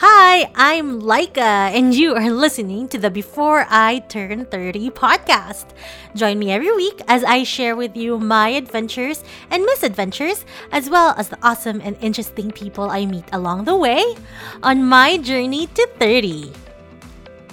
Hi, 0.00 0.48
I'm 0.54 1.02
Laika, 1.02 1.74
and 1.74 1.92
you 1.92 2.14
are 2.14 2.30
listening 2.30 2.86
to 2.90 2.98
the 2.98 3.10
Before 3.10 3.66
I 3.68 3.98
Turn 4.06 4.44
30 4.44 4.90
podcast. 4.90 5.66
Join 6.14 6.38
me 6.38 6.52
every 6.52 6.70
week 6.70 7.02
as 7.08 7.24
I 7.24 7.42
share 7.42 7.74
with 7.74 7.96
you 7.96 8.20
my 8.20 8.50
adventures 8.50 9.24
and 9.50 9.64
misadventures, 9.64 10.44
as 10.70 10.88
well 10.88 11.16
as 11.18 11.30
the 11.30 11.38
awesome 11.42 11.80
and 11.82 11.96
interesting 12.00 12.52
people 12.52 12.88
I 12.88 13.06
meet 13.06 13.24
along 13.32 13.64
the 13.64 13.74
way 13.74 14.14
on 14.62 14.84
my 14.84 15.16
journey 15.16 15.66
to 15.66 15.88
30. 15.98 16.52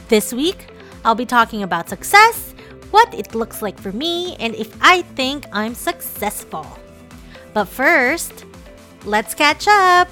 This 0.09 0.31
week, 0.31 0.67
I'll 1.03 1.15
be 1.15 1.25
talking 1.25 1.63
about 1.63 1.89
success, 1.89 2.53
what 2.91 3.11
it 3.15 3.33
looks 3.33 3.63
like 3.63 3.79
for 3.79 3.91
me, 3.91 4.35
and 4.35 4.53
if 4.53 4.69
I 4.83 5.01
think 5.17 5.47
I'm 5.51 5.73
successful. 5.73 6.67
But 7.55 7.65
first, 7.65 8.45
let's 9.03 9.33
catch 9.33 9.65
up. 9.67 10.09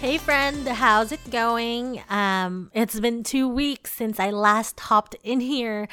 Hey 0.00 0.16
friend, 0.16 0.66
how's 0.66 1.12
it 1.12 1.30
going? 1.30 2.02
Um, 2.08 2.70
it's 2.72 2.98
been 2.98 3.22
two 3.22 3.46
weeks 3.46 3.92
since 3.92 4.18
I 4.18 4.30
last 4.30 4.80
hopped 4.80 5.14
in 5.22 5.40
here, 5.40 5.88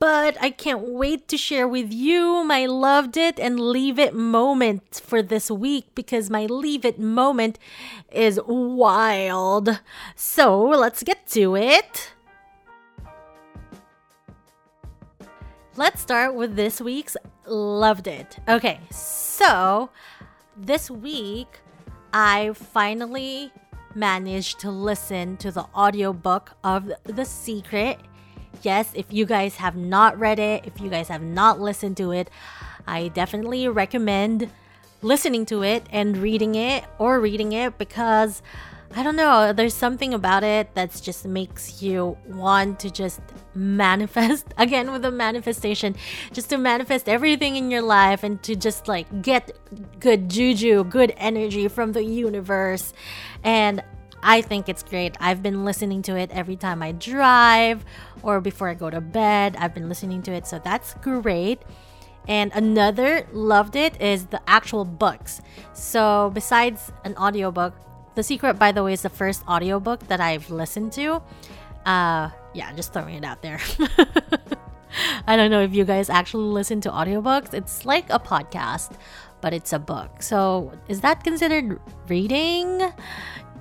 but 0.00 0.36
I 0.40 0.50
can't 0.50 0.80
wait 0.80 1.28
to 1.28 1.36
share 1.36 1.68
with 1.68 1.92
you 1.92 2.42
my 2.42 2.66
loved 2.66 3.16
it 3.16 3.38
and 3.38 3.60
leave 3.60 4.00
it 4.00 4.14
moment 4.14 5.00
for 5.04 5.22
this 5.22 5.48
week 5.48 5.94
because 5.94 6.28
my 6.28 6.46
leave 6.46 6.84
it 6.84 6.98
moment 6.98 7.56
is 8.10 8.40
wild. 8.48 9.78
So 10.16 10.60
let's 10.60 11.04
get 11.04 11.28
to 11.28 11.54
it. 11.54 12.14
Let's 15.76 16.00
start 16.00 16.34
with 16.34 16.56
this 16.56 16.80
week's 16.80 17.16
loved 17.46 18.08
it. 18.08 18.40
Okay, 18.48 18.80
so 18.90 19.90
this 20.56 20.90
week 20.90 21.60
I 22.12 22.52
finally 22.54 23.52
managed 23.94 24.58
to 24.60 24.70
listen 24.70 25.36
to 25.38 25.50
the 25.50 25.66
audiobook 25.74 26.52
of 26.64 26.90
The 27.04 27.24
Secret. 27.24 28.00
Yes, 28.62 28.90
if 28.94 29.06
you 29.12 29.26
guys 29.26 29.56
have 29.56 29.76
not 29.76 30.18
read 30.18 30.38
it, 30.38 30.66
if 30.66 30.80
you 30.80 30.90
guys 30.90 31.08
have 31.08 31.22
not 31.22 31.60
listened 31.60 31.96
to 31.98 32.10
it, 32.10 32.28
I 32.86 33.08
definitely 33.08 33.68
recommend 33.68 34.50
listening 35.02 35.46
to 35.46 35.62
it 35.62 35.86
and 35.90 36.16
reading 36.16 36.56
it 36.56 36.84
or 36.98 37.20
reading 37.20 37.52
it 37.52 37.78
because 37.78 38.42
I 38.92 39.04
don't 39.04 39.14
know, 39.14 39.52
there's 39.52 39.74
something 39.74 40.14
about 40.14 40.42
it 40.42 40.74
that 40.74 41.00
just 41.00 41.24
makes 41.24 41.80
you 41.80 42.18
want 42.26 42.80
to 42.80 42.90
just 42.90 43.20
manifest 43.54 44.46
again 44.58 44.90
with 44.90 45.02
the 45.02 45.12
manifestation, 45.12 45.94
just 46.32 46.50
to 46.50 46.58
manifest 46.58 47.08
everything 47.08 47.54
in 47.54 47.70
your 47.70 47.82
life 47.82 48.24
and 48.24 48.42
to 48.42 48.56
just 48.56 48.88
like 48.88 49.22
get 49.22 49.56
good 50.00 50.28
juju, 50.28 50.82
good 50.84 51.14
energy 51.18 51.68
from 51.68 51.92
the 51.92 52.02
universe. 52.02 52.92
And 53.44 53.80
I 54.24 54.42
think 54.42 54.68
it's 54.68 54.82
great. 54.82 55.16
I've 55.20 55.40
been 55.40 55.64
listening 55.64 56.02
to 56.02 56.16
it 56.16 56.32
every 56.32 56.56
time 56.56 56.82
I 56.82 56.90
drive 56.90 57.84
or 58.22 58.40
before 58.40 58.68
I 58.68 58.74
go 58.74 58.90
to 58.90 59.00
bed. 59.00 59.54
I've 59.56 59.72
been 59.72 59.88
listening 59.88 60.20
to 60.22 60.32
it, 60.32 60.48
so 60.48 60.58
that's 60.58 60.94
great. 60.94 61.62
And 62.26 62.50
another 62.54 63.26
loved 63.32 63.76
it 63.76 64.00
is 64.00 64.26
the 64.26 64.42
actual 64.48 64.84
books. 64.84 65.40
So 65.72 66.32
besides 66.34 66.92
an 67.04 67.16
audiobook, 67.16 67.74
the 68.14 68.22
Secret, 68.22 68.58
by 68.58 68.72
the 68.72 68.82
way, 68.82 68.92
is 68.92 69.02
the 69.02 69.08
first 69.08 69.46
audiobook 69.48 70.06
that 70.08 70.20
I've 70.20 70.50
listened 70.50 70.92
to. 70.92 71.22
Uh, 71.86 72.30
yeah, 72.54 72.72
just 72.74 72.92
throwing 72.92 73.14
it 73.14 73.24
out 73.24 73.42
there. 73.42 73.60
I 75.26 75.36
don't 75.36 75.50
know 75.50 75.62
if 75.62 75.74
you 75.74 75.84
guys 75.84 76.10
actually 76.10 76.52
listen 76.52 76.80
to 76.82 76.90
audiobooks. 76.90 77.54
It's 77.54 77.86
like 77.86 78.10
a 78.10 78.18
podcast, 78.18 78.92
but 79.40 79.54
it's 79.54 79.72
a 79.72 79.78
book. 79.78 80.22
So, 80.22 80.72
is 80.88 81.00
that 81.02 81.22
considered 81.24 81.80
reading? 82.08 82.92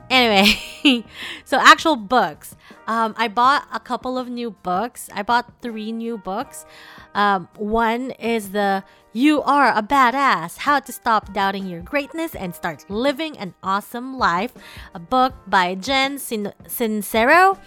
Anyway, 0.10 1.06
so 1.46 1.60
actual 1.60 1.96
books. 1.96 2.56
Um, 2.88 3.14
I 3.18 3.28
bought 3.28 3.68
a 3.72 3.80
couple 3.80 4.18
of 4.18 4.28
new 4.28 4.52
books. 4.52 5.10
I 5.14 5.22
bought 5.22 5.54
three 5.62 5.92
new 5.92 6.18
books. 6.18 6.66
Um, 7.14 7.48
one 7.56 8.12
is 8.12 8.52
the 8.52 8.84
You 9.12 9.42
Are 9.42 9.76
a 9.76 9.82
Badass 9.82 10.60
How 10.60 10.80
to 10.80 10.92
Stop 10.92 11.34
Doubting 11.34 11.66
Your 11.66 11.82
Greatness 11.82 12.36
and 12.36 12.54
Start 12.54 12.88
Living 12.92 13.36
an 13.40 13.56
Awesome 13.64 14.20
Life, 14.20 14.54
a 14.94 15.00
book 15.00 15.34
by 15.48 15.74
Jen 15.74 16.20
Sin- 16.20 16.54
Sincero. 16.66 17.58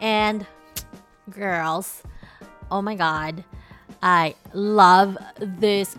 And 0.00 0.46
girls, 1.28 2.04
oh 2.70 2.82
my 2.82 2.94
god, 2.94 3.42
I 4.00 4.36
love 4.52 5.18
this 5.40 5.96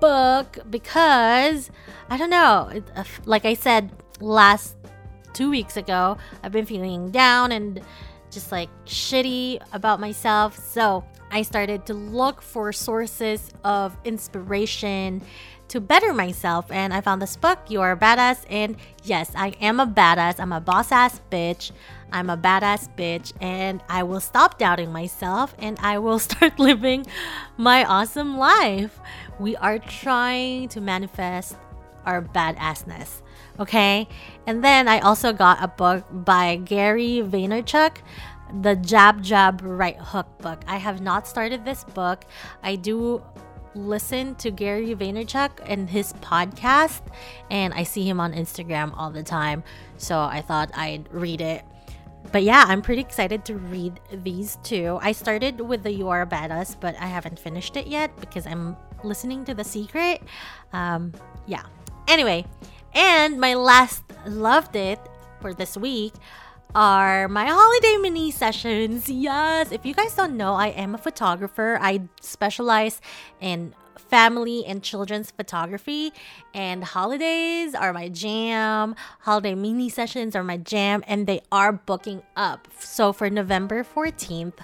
book 0.00 0.56
because 0.70 1.70
I 2.08 2.16
don't 2.16 2.30
know, 2.30 2.82
uh, 2.94 3.04
like 3.26 3.44
I 3.44 3.52
said 3.52 3.92
last 4.20 4.76
two 5.34 5.50
weeks 5.50 5.76
ago, 5.76 6.16
I've 6.42 6.52
been 6.52 6.64
feeling 6.64 7.10
down 7.10 7.52
and 7.52 7.82
just 8.36 8.52
like 8.52 8.68
shitty 8.84 9.58
about 9.72 9.98
myself. 9.98 10.58
So 10.58 11.02
I 11.30 11.40
started 11.40 11.86
to 11.86 11.94
look 11.94 12.42
for 12.42 12.70
sources 12.70 13.50
of 13.64 13.96
inspiration 14.04 15.22
to 15.68 15.80
better 15.80 16.12
myself. 16.12 16.70
And 16.70 16.92
I 16.92 17.00
found 17.00 17.22
this 17.22 17.34
book, 17.34 17.58
You 17.68 17.80
Are 17.80 17.92
a 17.92 17.96
Badass. 17.96 18.44
And 18.50 18.76
yes, 19.04 19.32
I 19.34 19.54
am 19.62 19.80
a 19.80 19.86
badass. 19.86 20.38
I'm 20.38 20.52
a 20.52 20.60
boss 20.60 20.92
ass 20.92 21.18
bitch. 21.30 21.72
I'm 22.12 22.28
a 22.28 22.36
badass 22.36 22.94
bitch. 22.94 23.32
And 23.40 23.82
I 23.88 24.02
will 24.02 24.20
stop 24.20 24.58
doubting 24.58 24.92
myself 24.92 25.54
and 25.58 25.78
I 25.80 25.98
will 25.98 26.18
start 26.28 26.58
living 26.58 27.06
my 27.56 27.86
awesome 27.86 28.36
life. 28.36 29.00
We 29.40 29.56
are 29.56 29.78
trying 29.78 30.68
to 30.68 30.82
manifest 30.82 31.56
our 32.04 32.20
badassness. 32.20 33.22
Okay. 33.58 34.08
And 34.46 34.62
then 34.62 34.88
I 34.88 35.00
also 35.00 35.32
got 35.32 35.62
a 35.62 35.68
book 35.68 36.04
by 36.10 36.56
Gary 36.56 37.22
Vaynerchuk 37.24 37.98
the 38.62 38.76
Jab 38.76 39.22
Jab 39.22 39.60
Right 39.62 39.96
Hook 39.98 40.26
book. 40.38 40.60
I 40.66 40.76
have 40.76 41.00
not 41.00 41.26
started 41.26 41.64
this 41.64 41.84
book. 41.84 42.24
I 42.62 42.76
do 42.76 43.22
listen 43.74 44.34
to 44.36 44.50
Gary 44.50 44.94
Vaynerchuk 44.94 45.50
and 45.66 45.88
his 45.88 46.12
podcast, 46.14 47.02
and 47.50 47.74
I 47.74 47.82
see 47.82 48.08
him 48.08 48.20
on 48.20 48.32
Instagram 48.32 48.92
all 48.96 49.10
the 49.10 49.22
time. 49.22 49.62
So 49.98 50.20
I 50.20 50.42
thought 50.42 50.70
I'd 50.74 51.08
read 51.12 51.40
it. 51.40 51.64
But 52.32 52.42
yeah, 52.42 52.64
I'm 52.66 52.82
pretty 52.82 53.02
excited 53.02 53.44
to 53.46 53.56
read 53.56 54.00
these 54.12 54.58
two. 54.64 54.98
I 55.00 55.12
started 55.12 55.60
with 55.60 55.82
the 55.82 55.92
You 55.92 56.08
Are 56.08 56.22
a 56.22 56.26
Badass, 56.26 56.78
but 56.80 56.96
I 56.96 57.06
haven't 57.06 57.38
finished 57.38 57.76
it 57.76 57.86
yet 57.86 58.16
because 58.18 58.46
I'm 58.46 58.76
listening 59.04 59.44
to 59.44 59.54
The 59.54 59.62
Secret. 59.62 60.22
Um, 60.72 61.12
yeah. 61.46 61.62
Anyway, 62.08 62.44
and 62.94 63.40
my 63.40 63.54
last 63.54 64.02
loved 64.26 64.76
it 64.76 64.98
for 65.40 65.54
this 65.54 65.76
week 65.76 66.14
are 66.74 67.28
my 67.28 67.46
holiday 67.46 67.96
mini 68.00 68.30
sessions. 68.30 69.08
Yes, 69.08 69.72
if 69.72 69.86
you 69.86 69.94
guys 69.94 70.14
don't 70.14 70.36
know, 70.36 70.54
I 70.54 70.68
am 70.68 70.94
a 70.94 70.98
photographer. 70.98 71.78
I 71.80 72.02
specialize 72.20 73.00
in 73.40 73.74
family 73.96 74.64
and 74.66 74.82
children's 74.82 75.30
photography 75.30 76.12
and 76.54 76.84
holidays 76.84 77.74
are 77.74 77.92
my 77.92 78.08
jam 78.08 78.94
holiday 79.20 79.54
mini 79.54 79.88
sessions 79.88 80.36
are 80.36 80.44
my 80.44 80.56
jam 80.56 81.02
and 81.08 81.26
they 81.26 81.40
are 81.50 81.72
booking 81.72 82.22
up 82.36 82.68
so 82.78 83.12
for 83.12 83.28
november 83.28 83.82
14th 83.82 84.58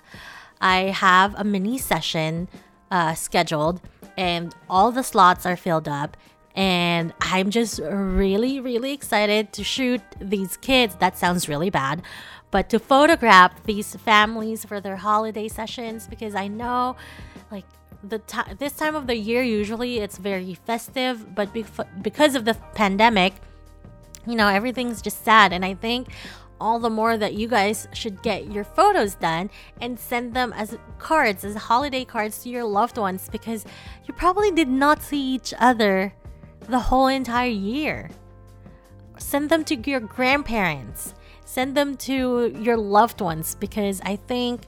i 0.60 0.83
have 0.83 1.34
a 1.37 1.43
mini 1.43 1.77
session 1.77 2.49
uh, 2.93 3.15
scheduled 3.15 3.81
and 4.16 4.54
all 4.69 4.93
the 4.93 5.03
slots 5.03 5.44
are 5.44 5.56
filled 5.56 5.89
up 5.89 6.16
and 6.54 7.12
I'm 7.20 7.50
just 7.50 7.80
really, 7.82 8.60
really 8.60 8.92
excited 8.92 9.52
to 9.54 9.64
shoot 9.64 10.02
these 10.20 10.56
kids. 10.56 10.96
That 10.96 11.16
sounds 11.16 11.48
really 11.48 11.70
bad, 11.70 12.02
but 12.50 12.68
to 12.70 12.78
photograph 12.78 13.64
these 13.64 13.94
families 13.96 14.64
for 14.64 14.80
their 14.80 14.96
holiday 14.96 15.48
sessions 15.48 16.06
because 16.06 16.34
I 16.34 16.48
know, 16.48 16.96
like, 17.50 17.64
the 18.04 18.18
t- 18.18 18.54
this 18.58 18.72
time 18.72 18.96
of 18.96 19.06
the 19.06 19.16
year 19.16 19.42
usually 19.42 19.98
it's 19.98 20.18
very 20.18 20.54
festive, 20.54 21.34
but 21.34 21.52
be- 21.52 21.64
because 22.02 22.34
of 22.34 22.44
the 22.44 22.54
pandemic, 22.74 23.32
you 24.27 24.34
know 24.34 24.48
everything's 24.48 25.00
just 25.00 25.24
sad, 25.24 25.53
and 25.53 25.65
I 25.65 25.74
think 25.74 26.09
all 26.60 26.78
the 26.78 26.91
more 26.91 27.16
that 27.16 27.34
you 27.34 27.48
guys 27.48 27.88
should 27.92 28.22
get 28.22 28.53
your 28.53 28.62
photos 28.62 29.16
done 29.16 29.50
and 29.80 29.98
send 29.98 30.32
them 30.32 30.53
as 30.53 30.78
cards, 30.98 31.44
as 31.44 31.56
holiday 31.56 32.04
cards 32.04 32.42
to 32.44 32.48
your 32.48 32.62
loved 32.62 32.97
ones 32.97 33.28
because 33.32 33.65
you 34.04 34.15
probably 34.15 34.53
did 34.53 34.68
not 34.68 35.03
see 35.03 35.21
each 35.21 35.53
other 35.59 36.12
the 36.68 36.78
whole 36.78 37.06
entire 37.06 37.48
year. 37.48 38.10
Send 39.18 39.50
them 39.50 39.64
to 39.64 39.76
your 39.76 40.00
grandparents, 40.00 41.14
send 41.44 41.76
them 41.76 41.97
to 41.98 42.54
your 42.60 42.76
loved 42.76 43.20
ones 43.20 43.54
because 43.54 44.00
I 44.04 44.16
think 44.16 44.62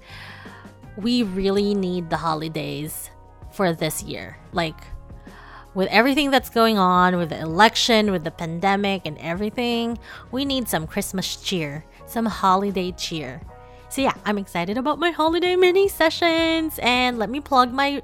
we 0.97 1.23
really 1.23 1.75
need 1.75 2.11
the 2.11 2.17
holidays 2.17 3.11
for 3.53 3.73
this 3.73 4.03
year. 4.03 4.37
Like, 4.53 4.77
with 5.75 5.89
everything 5.89 6.31
that's 6.31 6.51
going 6.51 6.79
on, 6.79 7.17
with 7.17 7.31
the 7.31 7.41
election, 7.41 8.13
with 8.13 8.23
the 8.23 8.31
pandemic, 8.31 9.03
and 9.07 9.19
everything, 9.19 9.99
we 10.31 10.45
need 10.45 10.69
some 10.69 10.87
Christmas 10.87 11.37
cheer, 11.37 11.85
some 12.07 12.27
holiday 12.27 12.93
cheer. 12.93 13.41
So, 13.89 14.03
yeah, 14.03 14.15
I'm 14.25 14.39
excited 14.39 14.79
about 14.79 14.99
my 14.99 15.11
holiday 15.11 15.57
mini 15.57 15.89
sessions. 15.89 16.79
And 16.83 17.19
let 17.19 17.31
me 17.31 17.41
plug 17.41 17.73
my 17.73 18.03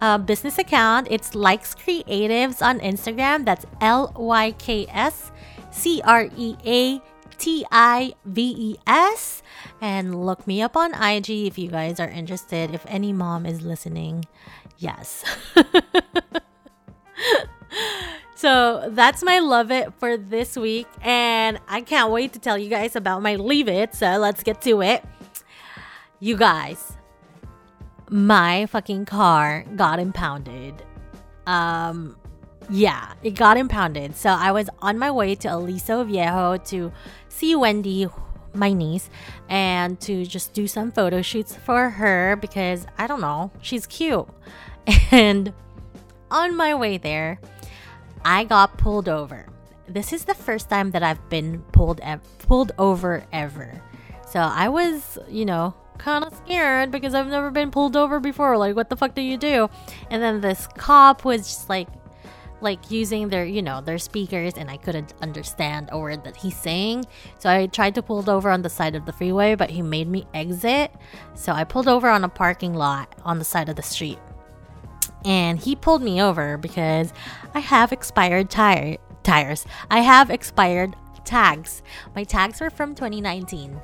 uh, 0.00 0.18
business 0.18 0.58
account. 0.58 1.08
It's 1.10 1.30
Lyks 1.30 1.76
Creatives 1.76 2.62
on 2.62 2.80
Instagram. 2.80 3.44
That's 3.44 3.66
L 3.80 4.12
Y 4.16 4.52
K 4.52 4.86
S 4.88 5.32
C 5.70 6.02
R 6.04 6.28
E 6.36 6.56
A 6.64 7.00
T 7.38 7.66
I 7.70 8.14
V 8.24 8.54
E 8.58 8.76
S. 8.86 9.42
And 9.80 10.24
look 10.24 10.46
me 10.46 10.62
up 10.62 10.76
on 10.76 10.94
IG 10.94 11.30
if 11.30 11.58
you 11.58 11.68
guys 11.68 12.00
are 12.00 12.08
interested. 12.08 12.74
If 12.74 12.84
any 12.86 13.12
mom 13.12 13.46
is 13.46 13.62
listening, 13.62 14.24
yes. 14.78 15.24
so 18.34 18.88
that's 18.90 19.22
my 19.22 19.38
love 19.38 19.70
it 19.70 19.92
for 19.98 20.16
this 20.16 20.56
week. 20.56 20.86
And 21.02 21.58
I 21.68 21.80
can't 21.82 22.10
wait 22.10 22.32
to 22.34 22.38
tell 22.38 22.58
you 22.58 22.70
guys 22.70 22.96
about 22.96 23.22
my 23.22 23.36
leave 23.36 23.68
it. 23.68 23.94
So 23.94 24.16
let's 24.18 24.42
get 24.42 24.60
to 24.62 24.82
it. 24.82 25.04
You 26.18 26.36
guys, 26.36 26.95
my 28.08 28.66
fucking 28.66 29.04
car 29.06 29.64
got 29.76 29.98
impounded. 29.98 30.82
Um, 31.46 32.16
yeah, 32.68 33.12
it 33.22 33.32
got 33.32 33.56
impounded. 33.56 34.16
So 34.16 34.30
I 34.30 34.52
was 34.52 34.68
on 34.80 34.98
my 34.98 35.10
way 35.10 35.34
to 35.36 35.48
Aliso 35.48 36.04
Viejo 36.04 36.56
to 36.56 36.92
see 37.28 37.54
Wendy, 37.54 38.08
my 38.54 38.72
niece, 38.72 39.10
and 39.48 40.00
to 40.00 40.24
just 40.24 40.52
do 40.52 40.66
some 40.66 40.90
photo 40.90 41.22
shoots 41.22 41.54
for 41.54 41.90
her 41.90 42.36
because 42.36 42.86
I 42.98 43.06
don't 43.06 43.20
know, 43.20 43.50
she's 43.60 43.86
cute. 43.86 44.26
And 45.10 45.52
on 46.30 46.56
my 46.56 46.74
way 46.74 46.98
there, 46.98 47.40
I 48.24 48.44
got 48.44 48.78
pulled 48.78 49.08
over. 49.08 49.46
This 49.88 50.12
is 50.12 50.24
the 50.24 50.34
first 50.34 50.68
time 50.68 50.90
that 50.92 51.02
I've 51.02 51.28
been 51.28 51.62
pulled 51.72 52.00
pulled 52.38 52.72
over 52.78 53.24
ever. 53.32 53.82
So 54.28 54.40
I 54.40 54.68
was, 54.68 55.18
you 55.28 55.44
know, 55.44 55.74
kind 55.98 56.24
of 56.24 56.34
scared 56.34 56.90
because 56.90 57.14
I've 57.14 57.28
never 57.28 57.50
been 57.50 57.70
pulled 57.70 57.96
over 57.96 58.20
before. 58.20 58.56
Like, 58.56 58.76
what 58.76 58.90
the 58.90 58.96
fuck 58.96 59.14
do 59.14 59.22
you 59.22 59.36
do? 59.36 59.68
And 60.10 60.22
then 60.22 60.40
this 60.40 60.66
cop 60.76 61.24
was 61.24 61.42
just 61.42 61.68
like, 61.68 61.88
like 62.60 62.90
using 62.90 63.28
their, 63.28 63.44
you 63.44 63.60
know, 63.62 63.80
their 63.80 63.98
speakers, 63.98 64.54
and 64.54 64.70
I 64.70 64.78
couldn't 64.78 65.12
understand 65.20 65.90
a 65.92 65.98
word 65.98 66.24
that 66.24 66.36
he's 66.36 66.56
saying. 66.56 67.04
So 67.38 67.50
I 67.50 67.66
tried 67.66 67.94
to 67.96 68.02
pull 68.02 68.28
over 68.30 68.50
on 68.50 68.62
the 68.62 68.70
side 68.70 68.94
of 68.94 69.04
the 69.04 69.12
freeway, 69.12 69.54
but 69.54 69.70
he 69.70 69.82
made 69.82 70.08
me 70.08 70.26
exit. 70.32 70.90
So 71.34 71.52
I 71.52 71.64
pulled 71.64 71.88
over 71.88 72.08
on 72.08 72.24
a 72.24 72.28
parking 72.28 72.74
lot 72.74 73.14
on 73.24 73.38
the 73.38 73.44
side 73.44 73.68
of 73.68 73.76
the 73.76 73.82
street. 73.82 74.18
And 75.24 75.58
he 75.58 75.76
pulled 75.76 76.02
me 76.02 76.22
over 76.22 76.56
because 76.56 77.12
I 77.52 77.58
have 77.58 77.92
expired 77.92 78.48
tire 78.48 78.96
tires. 79.22 79.66
I 79.90 80.00
have 80.00 80.30
expired 80.30 80.94
tags. 81.24 81.82
My 82.14 82.22
tags 82.24 82.60
were 82.60 82.70
from 82.70 82.94
2019. 82.94 83.80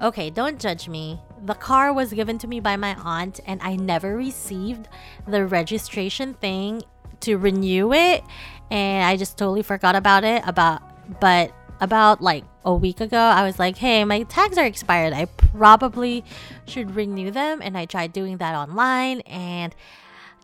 Okay, 0.00 0.30
don't 0.30 0.58
judge 0.58 0.88
me. 0.88 1.20
The 1.42 1.54
car 1.54 1.92
was 1.92 2.12
given 2.12 2.38
to 2.38 2.46
me 2.46 2.60
by 2.60 2.76
my 2.76 2.94
aunt, 3.02 3.40
and 3.46 3.60
I 3.62 3.76
never 3.76 4.16
received 4.16 4.88
the 5.26 5.46
registration 5.46 6.34
thing 6.34 6.82
to 7.20 7.36
renew 7.36 7.92
it, 7.92 8.22
and 8.70 9.04
I 9.04 9.16
just 9.16 9.38
totally 9.38 9.62
forgot 9.62 9.96
about 9.96 10.24
it. 10.24 10.42
About, 10.46 10.82
but 11.20 11.52
about 11.80 12.20
like 12.20 12.44
a 12.64 12.74
week 12.74 13.00
ago, 13.00 13.18
I 13.18 13.42
was 13.42 13.58
like, 13.58 13.78
"Hey, 13.78 14.04
my 14.04 14.22
tags 14.24 14.58
are 14.58 14.66
expired. 14.66 15.14
I 15.14 15.24
probably 15.24 16.24
should 16.66 16.94
renew 16.94 17.30
them." 17.30 17.60
And 17.62 17.76
I 17.76 17.86
tried 17.86 18.12
doing 18.12 18.36
that 18.38 18.54
online, 18.54 19.20
and 19.20 19.74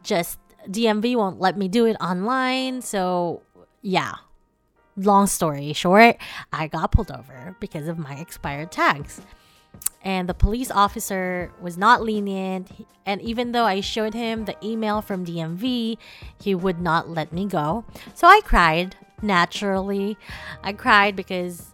just 0.02 0.38
DMV 0.70 1.14
won't 1.16 1.40
let 1.40 1.58
me 1.58 1.68
do 1.68 1.84
it 1.84 1.96
online. 2.00 2.80
So 2.80 3.42
yeah, 3.82 4.14
long 4.96 5.26
story 5.26 5.72
short, 5.74 6.16
I 6.52 6.68
got 6.68 6.92
pulled 6.92 7.10
over 7.10 7.54
because 7.60 7.86
of 7.86 7.98
my 7.98 8.14
expired 8.14 8.72
tags 8.72 9.20
and 10.02 10.28
the 10.28 10.34
police 10.34 10.70
officer 10.70 11.50
was 11.60 11.76
not 11.76 12.00
lenient. 12.00 12.70
And 13.04 13.20
even 13.22 13.52
though 13.52 13.64
i 13.64 13.80
showed 13.80 14.14
him 14.14 14.44
the 14.44 14.56
email 14.64 15.02
from 15.02 15.26
dmv 15.26 15.98
he 16.42 16.54
would 16.54 16.80
not 16.80 17.08
let 17.08 17.32
me 17.32 17.46
go. 17.46 17.84
So 18.14 18.26
i 18.28 18.40
cried 18.44 18.96
naturally. 19.22 20.16
I 20.62 20.72
cried 20.72 21.16
because 21.16 21.72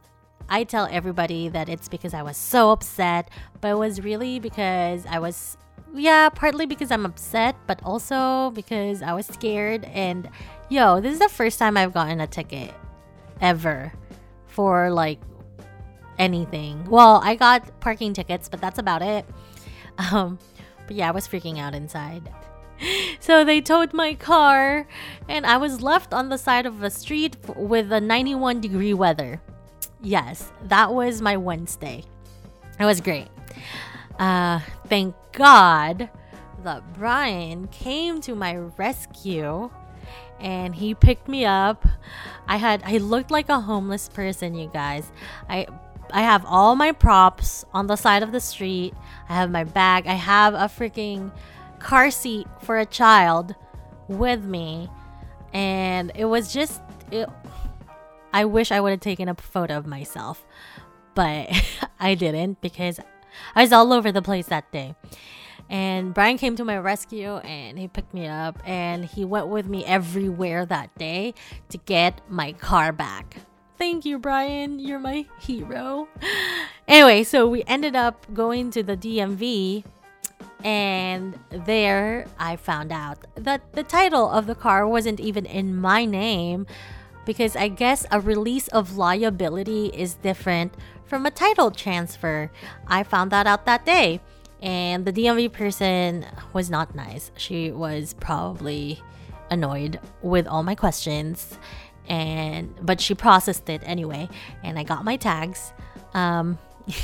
i 0.48 0.64
tell 0.64 0.88
everybody 0.90 1.48
that 1.48 1.68
it's 1.68 1.88
because 1.88 2.14
i 2.14 2.22
was 2.22 2.36
so 2.36 2.70
upset 2.70 3.30
but 3.60 3.68
it 3.68 3.78
was 3.78 4.02
really 4.02 4.38
because 4.40 5.06
i 5.06 5.18
was 5.18 5.56
yeah 5.94 6.28
partly 6.28 6.66
because 6.66 6.90
i'm 6.90 7.06
upset 7.06 7.54
but 7.66 7.80
also 7.84 8.50
because 8.50 9.02
i 9.02 9.12
was 9.12 9.26
scared. 9.26 9.84
And 9.84 10.28
yo 10.68 11.00
this 11.00 11.12
is 11.12 11.18
the 11.18 11.28
first 11.28 11.58
time 11.58 11.76
i've 11.76 11.92
gotten 11.92 12.20
a 12.20 12.26
ticket 12.26 12.74
ever 13.40 13.92
for 14.46 14.90
like 14.90 15.18
anything. 16.22 16.84
Well, 16.84 17.20
I 17.22 17.34
got 17.34 17.80
parking 17.80 18.14
tickets, 18.14 18.48
but 18.48 18.60
that's 18.60 18.78
about 18.78 19.02
it. 19.02 19.26
Um, 19.98 20.38
but 20.86 20.96
yeah, 20.96 21.08
I 21.08 21.10
was 21.10 21.26
freaking 21.26 21.58
out 21.58 21.74
inside. 21.74 22.30
So 23.20 23.44
they 23.44 23.60
towed 23.60 23.94
my 23.94 24.14
car, 24.14 24.88
and 25.28 25.46
I 25.46 25.56
was 25.56 25.82
left 25.82 26.12
on 26.12 26.30
the 26.30 26.36
side 26.36 26.66
of 26.66 26.82
a 26.82 26.90
street 26.90 27.36
with 27.54 27.92
a 27.92 28.00
91 28.00 28.60
degree 28.60 28.92
weather. 28.92 29.40
Yes, 30.00 30.50
that 30.64 30.92
was 30.92 31.22
my 31.22 31.36
Wednesday. 31.36 32.02
It 32.80 32.84
was 32.84 33.00
great. 33.00 33.28
Uh, 34.18 34.58
thank 34.88 35.14
God 35.30 36.10
that 36.64 36.92
Brian 36.94 37.68
came 37.68 38.20
to 38.22 38.34
my 38.34 38.56
rescue 38.56 39.70
and 40.40 40.74
he 40.74 40.94
picked 40.94 41.28
me 41.28 41.44
up. 41.44 41.86
I 42.48 42.56
had 42.56 42.82
I 42.84 42.98
looked 42.98 43.30
like 43.30 43.48
a 43.48 43.60
homeless 43.60 44.08
person, 44.08 44.54
you 44.54 44.68
guys. 44.72 45.10
I 45.48 45.66
I 46.12 46.20
have 46.22 46.44
all 46.46 46.76
my 46.76 46.92
props 46.92 47.64
on 47.72 47.86
the 47.86 47.96
side 47.96 48.22
of 48.22 48.32
the 48.32 48.40
street. 48.40 48.94
I 49.28 49.34
have 49.34 49.50
my 49.50 49.64
bag. 49.64 50.06
I 50.06 50.14
have 50.14 50.54
a 50.54 50.68
freaking 50.68 51.32
car 51.78 52.10
seat 52.10 52.46
for 52.60 52.78
a 52.78 52.86
child 52.86 53.54
with 54.08 54.44
me. 54.44 54.88
And 55.52 56.12
it 56.14 56.26
was 56.26 56.52
just 56.52 56.80
it, 57.10 57.28
I 58.32 58.44
wish 58.44 58.70
I 58.70 58.80
would 58.80 58.90
have 58.90 59.00
taken 59.00 59.28
a 59.28 59.34
photo 59.34 59.76
of 59.76 59.86
myself, 59.86 60.44
but 61.14 61.50
I 62.00 62.14
didn't 62.14 62.60
because 62.60 63.00
I 63.54 63.62
was 63.62 63.72
all 63.72 63.92
over 63.92 64.10
the 64.12 64.22
place 64.22 64.46
that 64.46 64.70
day. 64.72 64.94
And 65.68 66.12
Brian 66.12 66.36
came 66.36 66.56
to 66.56 66.64
my 66.64 66.76
rescue 66.76 67.36
and 67.36 67.78
he 67.78 67.88
picked 67.88 68.12
me 68.12 68.26
up 68.26 68.58
and 68.66 69.04
he 69.04 69.24
went 69.24 69.48
with 69.48 69.66
me 69.66 69.84
everywhere 69.84 70.66
that 70.66 70.96
day 70.98 71.34
to 71.70 71.78
get 71.78 72.20
my 72.28 72.52
car 72.52 72.92
back. 72.92 73.38
Thank 73.82 74.04
you, 74.04 74.20
Brian. 74.20 74.78
You're 74.78 75.00
my 75.00 75.26
hero. 75.40 76.06
Anyway, 76.86 77.24
so 77.24 77.48
we 77.48 77.64
ended 77.64 77.96
up 77.96 78.32
going 78.32 78.70
to 78.70 78.84
the 78.84 78.96
DMV, 78.96 79.82
and 80.62 81.36
there 81.50 82.26
I 82.38 82.54
found 82.54 82.92
out 82.92 83.18
that 83.34 83.72
the 83.72 83.82
title 83.82 84.30
of 84.30 84.46
the 84.46 84.54
car 84.54 84.86
wasn't 84.86 85.18
even 85.18 85.46
in 85.46 85.74
my 85.74 86.04
name 86.04 86.64
because 87.26 87.56
I 87.56 87.66
guess 87.66 88.06
a 88.12 88.20
release 88.20 88.68
of 88.68 88.96
liability 88.96 89.86
is 89.86 90.14
different 90.14 90.74
from 91.04 91.26
a 91.26 91.32
title 91.32 91.72
transfer. 91.72 92.52
I 92.86 93.02
found 93.02 93.32
that 93.32 93.48
out 93.48 93.66
that 93.66 93.84
day. 93.84 94.20
And 94.62 95.04
the 95.04 95.12
DMV 95.12 95.50
person 95.52 96.24
was 96.52 96.70
not 96.70 96.94
nice. 96.94 97.32
She 97.36 97.72
was 97.72 98.14
probably 98.14 99.02
annoyed 99.50 99.98
with 100.22 100.46
all 100.46 100.62
my 100.62 100.76
questions 100.76 101.58
and 102.08 102.74
but 102.82 103.00
she 103.00 103.14
processed 103.14 103.68
it 103.68 103.80
anyway 103.84 104.28
and 104.62 104.78
i 104.78 104.82
got 104.82 105.04
my 105.04 105.16
tags. 105.16 105.72
Um 106.14 106.58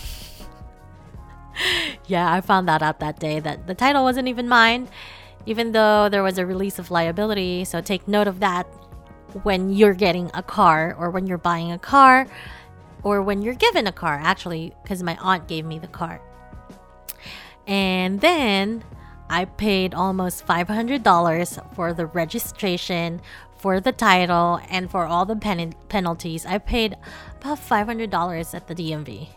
yeah 2.07 2.33
i 2.33 2.41
found 2.41 2.69
that 2.69 2.83
out 2.83 3.01
that 3.01 3.19
day 3.19 3.41
that 3.41 3.67
the 3.67 3.75
title 3.75 4.05
wasn't 4.05 4.29
even 4.29 4.49
mine 4.49 4.89
even 5.49 5.73
though 5.73 6.11
there 6.11 6.23
was 6.23 6.37
a 6.37 6.45
release 6.45 6.79
of 6.79 6.91
liability. 6.91 7.65
So 7.65 7.81
take 7.81 8.07
note 8.07 8.29
of 8.29 8.41
that 8.41 8.67
when 9.45 9.71
you're 9.71 9.95
getting 9.95 10.31
a 10.35 10.43
car 10.43 10.95
or 10.99 11.09
when 11.09 11.27
you're 11.27 11.39
buying 11.39 11.73
a 11.73 11.79
car 11.79 12.27
or 13.03 13.23
when 13.23 13.41
you're 13.41 13.55
given 13.55 13.87
a 13.87 13.93
car 13.93 14.21
actually 14.23 14.75
because 14.83 15.03
my 15.03 15.17
aunt 15.23 15.49
gave 15.49 15.65
me 15.65 15.79
the 15.79 15.87
car. 15.87 16.21
And 17.67 18.21
then 18.21 18.85
I 19.31 19.47
paid 19.47 19.95
almost 19.95 20.47
$500 20.47 21.75
for 21.75 21.95
the 21.95 22.05
registration 22.05 23.23
for 23.59 23.81
the 23.81 23.93
title 23.93 24.61
and 24.71 24.91
for 24.91 25.07
all 25.07 25.27
the 25.27 25.37
pen- 25.37 25.75
penalties, 25.89 26.47
I 26.47 26.59
paid 26.59 26.97
about 27.41 27.59
$500 27.59 28.55
at 28.55 28.67
the 28.67 28.75
DMV. 28.75 29.29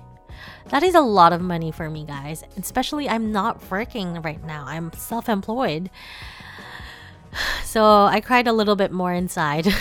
That 0.70 0.84
is 0.84 0.96
a 0.96 1.01
lot 1.01 1.34
of 1.34 1.42
money 1.42 1.72
for 1.72 1.90
me, 1.90 2.06
guys. 2.06 2.44
Especially, 2.58 3.10
I'm 3.10 3.32
not 3.32 3.70
working 3.70 4.22
right 4.22 4.44
now, 4.44 4.66
I'm 4.68 4.94
self 4.94 5.30
employed. 5.30 5.90
So 7.63 8.04
I 8.04 8.20
cried 8.20 8.48
a 8.48 8.51
little 8.51 8.75
bit 8.75 8.92
more 8.92 9.13
inside. 9.13 9.63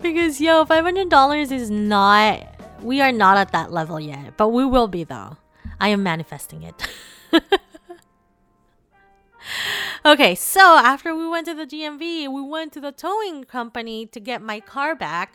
because, 0.00 0.40
yo, 0.40 0.64
$500 0.64 1.52
is 1.52 1.70
not, 1.70 2.46
we 2.80 3.02
are 3.02 3.12
not 3.12 3.36
at 3.36 3.52
that 3.52 3.70
level 3.70 4.00
yet, 4.00 4.38
but 4.38 4.48
we 4.48 4.64
will 4.64 4.88
be 4.88 5.04
though. 5.04 5.36
I 5.78 5.88
am 5.88 6.02
manifesting 6.02 6.62
it. 6.62 6.88
Okay, 10.04 10.34
so 10.34 10.76
after 10.76 11.14
we 11.14 11.28
went 11.28 11.46
to 11.46 11.54
the 11.54 11.66
DMV, 11.66 12.32
we 12.32 12.42
went 12.42 12.72
to 12.72 12.80
the 12.80 12.92
towing 12.92 13.44
company 13.44 14.06
to 14.06 14.20
get 14.20 14.42
my 14.42 14.60
car 14.60 14.94
back. 14.94 15.34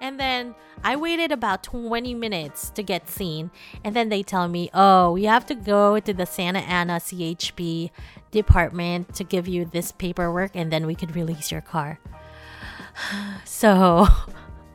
And 0.00 0.18
then 0.18 0.56
I 0.82 0.96
waited 0.96 1.30
about 1.30 1.62
20 1.62 2.12
minutes 2.14 2.70
to 2.70 2.82
get 2.82 3.08
seen. 3.08 3.52
And 3.84 3.94
then 3.94 4.08
they 4.08 4.24
tell 4.24 4.48
me, 4.48 4.68
oh, 4.74 5.12
we 5.12 5.24
have 5.24 5.46
to 5.46 5.54
go 5.54 6.00
to 6.00 6.12
the 6.12 6.26
Santa 6.26 6.58
Ana 6.58 6.94
CHP 6.94 7.90
department 8.32 9.14
to 9.14 9.22
give 9.22 9.46
you 9.46 9.64
this 9.64 9.92
paperwork 9.92 10.52
and 10.54 10.72
then 10.72 10.86
we 10.86 10.96
could 10.96 11.14
release 11.14 11.50
your 11.52 11.60
car. 11.60 12.00
So, 13.44 14.06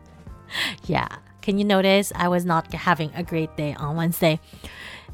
yeah. 0.86 1.08
Can 1.42 1.58
you 1.58 1.66
notice 1.66 2.12
I 2.16 2.28
was 2.28 2.46
not 2.46 2.74
having 2.74 3.12
a 3.16 3.24
great 3.24 3.56
day 3.56 3.74
on 3.74 3.96
Wednesday? 3.96 4.40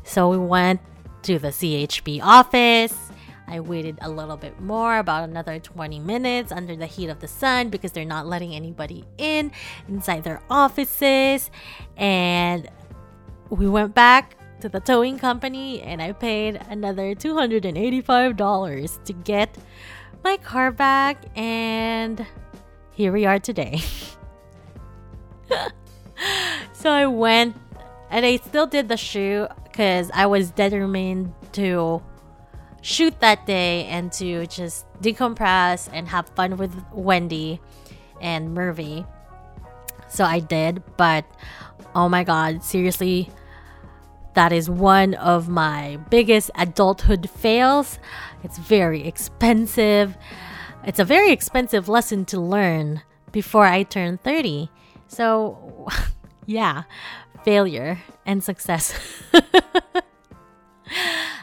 So 0.03 0.29
we 0.29 0.37
went 0.37 0.81
to 1.23 1.39
the 1.39 1.49
CHP 1.49 2.21
office. 2.23 3.02
I 3.53 3.59
waited 3.59 3.99
a 4.01 4.09
little 4.09 4.35
bit 4.35 4.59
more, 4.59 4.97
about 4.97 5.29
another 5.29 5.59
20 5.59 5.99
minutes 5.99 6.51
under 6.51 6.75
the 6.75 6.87
heat 6.87 7.09
of 7.09 7.19
the 7.19 7.27
sun 7.27 7.69
because 7.69 7.91
they're 7.91 8.03
not 8.03 8.25
letting 8.25 8.55
anybody 8.55 9.05
in 9.19 9.51
inside 9.87 10.23
their 10.23 10.41
offices. 10.49 11.51
And 11.95 12.67
we 13.51 13.69
went 13.69 13.93
back 13.93 14.37
to 14.61 14.69
the 14.69 14.79
towing 14.79 15.19
company 15.19 15.83
and 15.83 16.01
I 16.01 16.13
paid 16.13 16.59
another 16.67 17.13
$285 17.13 19.03
to 19.03 19.13
get 19.13 19.55
my 20.23 20.37
car 20.37 20.71
back. 20.71 21.23
And 21.35 22.25
here 22.89 23.11
we 23.11 23.27
are 23.27 23.37
today. 23.37 23.81
so 26.73 26.89
I 26.89 27.05
went 27.05 27.55
and 28.09 28.25
I 28.25 28.37
still 28.37 28.65
did 28.65 28.89
the 28.89 28.97
shoot 28.97 29.47
because 29.65 30.09
I 30.11 30.25
was 30.25 30.49
determined 30.49 31.35
to 31.51 32.01
shoot 32.83 33.17
that 33.21 33.47
day 33.47 33.85
and 33.85 34.11
to 34.11 34.45
just 34.45 34.85
decompress 35.01 35.89
and 35.91 36.07
have 36.09 36.27
fun 36.29 36.57
with 36.57 36.75
Wendy 36.91 37.59
and 38.21 38.53
Murphy. 38.53 39.05
So 40.09 40.25
I 40.25 40.39
did, 40.39 40.83
but 40.97 41.25
oh 41.95 42.09
my 42.09 42.23
god, 42.23 42.61
seriously, 42.61 43.31
that 44.35 44.51
is 44.51 44.69
one 44.69 45.13
of 45.15 45.47
my 45.47 45.97
biggest 46.09 46.51
adulthood 46.55 47.29
fails. 47.29 47.99
It's 48.43 48.57
very 48.57 49.07
expensive. 49.07 50.17
It's 50.83 50.99
a 50.99 51.05
very 51.05 51.31
expensive 51.31 51.87
lesson 51.87 52.25
to 52.25 52.39
learn 52.39 53.01
before 53.31 53.65
I 53.65 53.83
turn 53.83 54.17
30. 54.17 54.69
So, 55.07 55.87
yeah, 56.45 56.83
failure 57.45 57.99
and 58.25 58.43
success. 58.43 58.99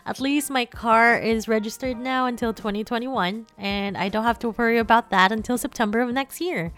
At 0.06 0.20
least 0.20 0.50
my 0.50 0.64
car 0.64 1.18
is 1.18 1.48
registered 1.48 1.98
now 1.98 2.26
until 2.26 2.52
2021, 2.52 3.46
and 3.58 3.96
I 3.96 4.08
don't 4.08 4.24
have 4.24 4.38
to 4.40 4.50
worry 4.50 4.78
about 4.78 5.10
that 5.10 5.32
until 5.32 5.58
September 5.58 6.00
of 6.00 6.12
next 6.12 6.40
year. 6.40 6.72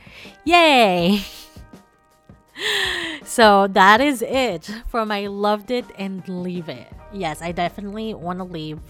Yay! 0.44 1.22
so 3.24 3.66
that 3.68 4.00
is 4.00 4.22
it 4.22 4.70
from 4.88 5.10
I 5.10 5.26
loved 5.26 5.70
it 5.70 5.84
and 5.96 6.26
leave 6.28 6.68
it. 6.68 6.88
Yes, 7.12 7.42
I 7.42 7.52
definitely 7.52 8.14
want 8.14 8.38
to 8.38 8.44
leave 8.44 8.80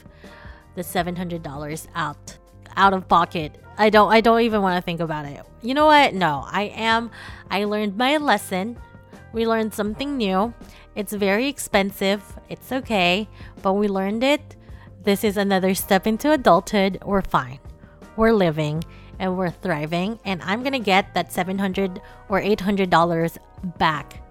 the 0.75 0.83
$700 0.83 1.87
out 1.95 2.39
out 2.75 2.95
of 2.95 3.07
pocket. 3.07 3.59
I 3.77 3.91
don't 3.91 4.11
I 4.11 4.21
don't 4.21 4.41
even 4.41 4.63
want 4.63 4.77
to 4.77 4.83
think 4.83 5.01
about 5.01 5.27
it. 5.27 5.43
You 5.61 5.75
know 5.75 5.87
what? 5.87 6.15
No, 6.15 6.45
I 6.47 6.65
am 6.75 7.11
I 7.51 7.65
learned 7.65 7.97
my 7.97 8.17
lesson. 8.17 8.79
We 9.33 9.47
learned 9.47 9.73
something 9.73 10.17
new. 10.17 10.53
It's 10.95 11.13
very 11.13 11.49
expensive. 11.49 12.39
It's 12.49 12.71
okay, 12.71 13.29
but 13.63 13.75
we 13.75 13.89
learned 13.89 14.23
it. 14.23 14.57
This 15.03 15.25
is 15.25 15.37
another 15.37 15.75
step 15.75 16.07
into 16.07 16.33
adulthood. 16.33 16.99
We're 17.05 17.23
fine. 17.23 17.59
We're 18.17 18.33
living 18.33 18.85
and 19.19 19.37
we're 19.37 19.51
thriving 19.51 20.19
and 20.25 20.43
I'm 20.43 20.63
going 20.63 20.73
to 20.73 20.79
get 20.79 21.15
that 21.15 21.33
700 21.33 22.01
or 22.29 22.41
$800 22.41 23.39
back 23.79 24.23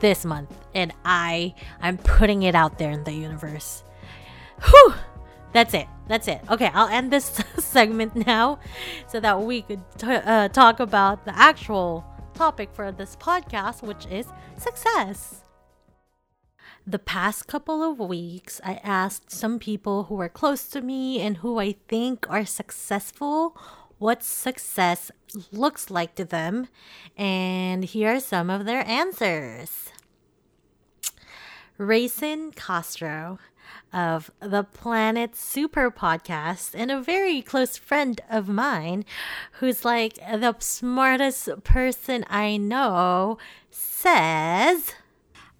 this 0.00 0.24
month 0.24 0.56
and 0.74 0.92
I 1.04 1.54
I'm 1.80 1.98
putting 1.98 2.44
it 2.44 2.54
out 2.54 2.78
there 2.78 2.90
in 2.90 3.04
the 3.04 3.12
universe. 3.12 3.82
Whew. 4.64 4.94
That's 5.52 5.74
it. 5.74 5.86
That's 6.06 6.28
it. 6.28 6.40
Okay, 6.48 6.70
I'll 6.72 6.88
end 6.88 7.12
this 7.12 7.24
segment 7.58 8.14
now 8.26 8.60
so 9.08 9.20
that 9.20 9.42
we 9.42 9.62
could 9.62 9.82
t- 9.98 10.06
uh, 10.06 10.48
talk 10.48 10.80
about 10.80 11.24
the 11.24 11.36
actual 11.36 12.04
topic 12.34 12.70
for 12.72 12.92
this 12.92 13.16
podcast, 13.16 13.82
which 13.82 14.06
is 14.06 14.26
success. 14.56 15.42
The 16.86 16.98
past 16.98 17.46
couple 17.46 17.82
of 17.82 17.98
weeks, 17.98 18.60
I 18.64 18.80
asked 18.82 19.30
some 19.30 19.58
people 19.58 20.04
who 20.04 20.20
are 20.20 20.28
close 20.28 20.66
to 20.68 20.80
me 20.80 21.20
and 21.20 21.36
who 21.38 21.58
I 21.58 21.76
think 21.88 22.28
are 22.28 22.46
successful 22.46 23.56
what 23.98 24.22
success 24.24 25.10
looks 25.52 25.90
like 25.90 26.14
to 26.14 26.24
them, 26.24 26.68
and 27.18 27.84
here 27.84 28.14
are 28.14 28.20
some 28.20 28.48
of 28.48 28.64
their 28.64 28.84
answers. 28.88 29.90
Rayson 31.76 32.52
Castro 32.52 33.38
of 33.92 34.30
the 34.40 34.64
Planet 34.64 35.36
Super 35.36 35.90
podcast 35.90 36.74
and 36.74 36.90
a 36.90 37.00
very 37.00 37.42
close 37.42 37.76
friend 37.76 38.20
of 38.30 38.48
mine 38.48 39.04
who's 39.52 39.84
like 39.84 40.14
the 40.14 40.56
smartest 40.60 41.62
person 41.62 42.24
I 42.30 42.56
know 42.56 43.36
says 43.70 44.94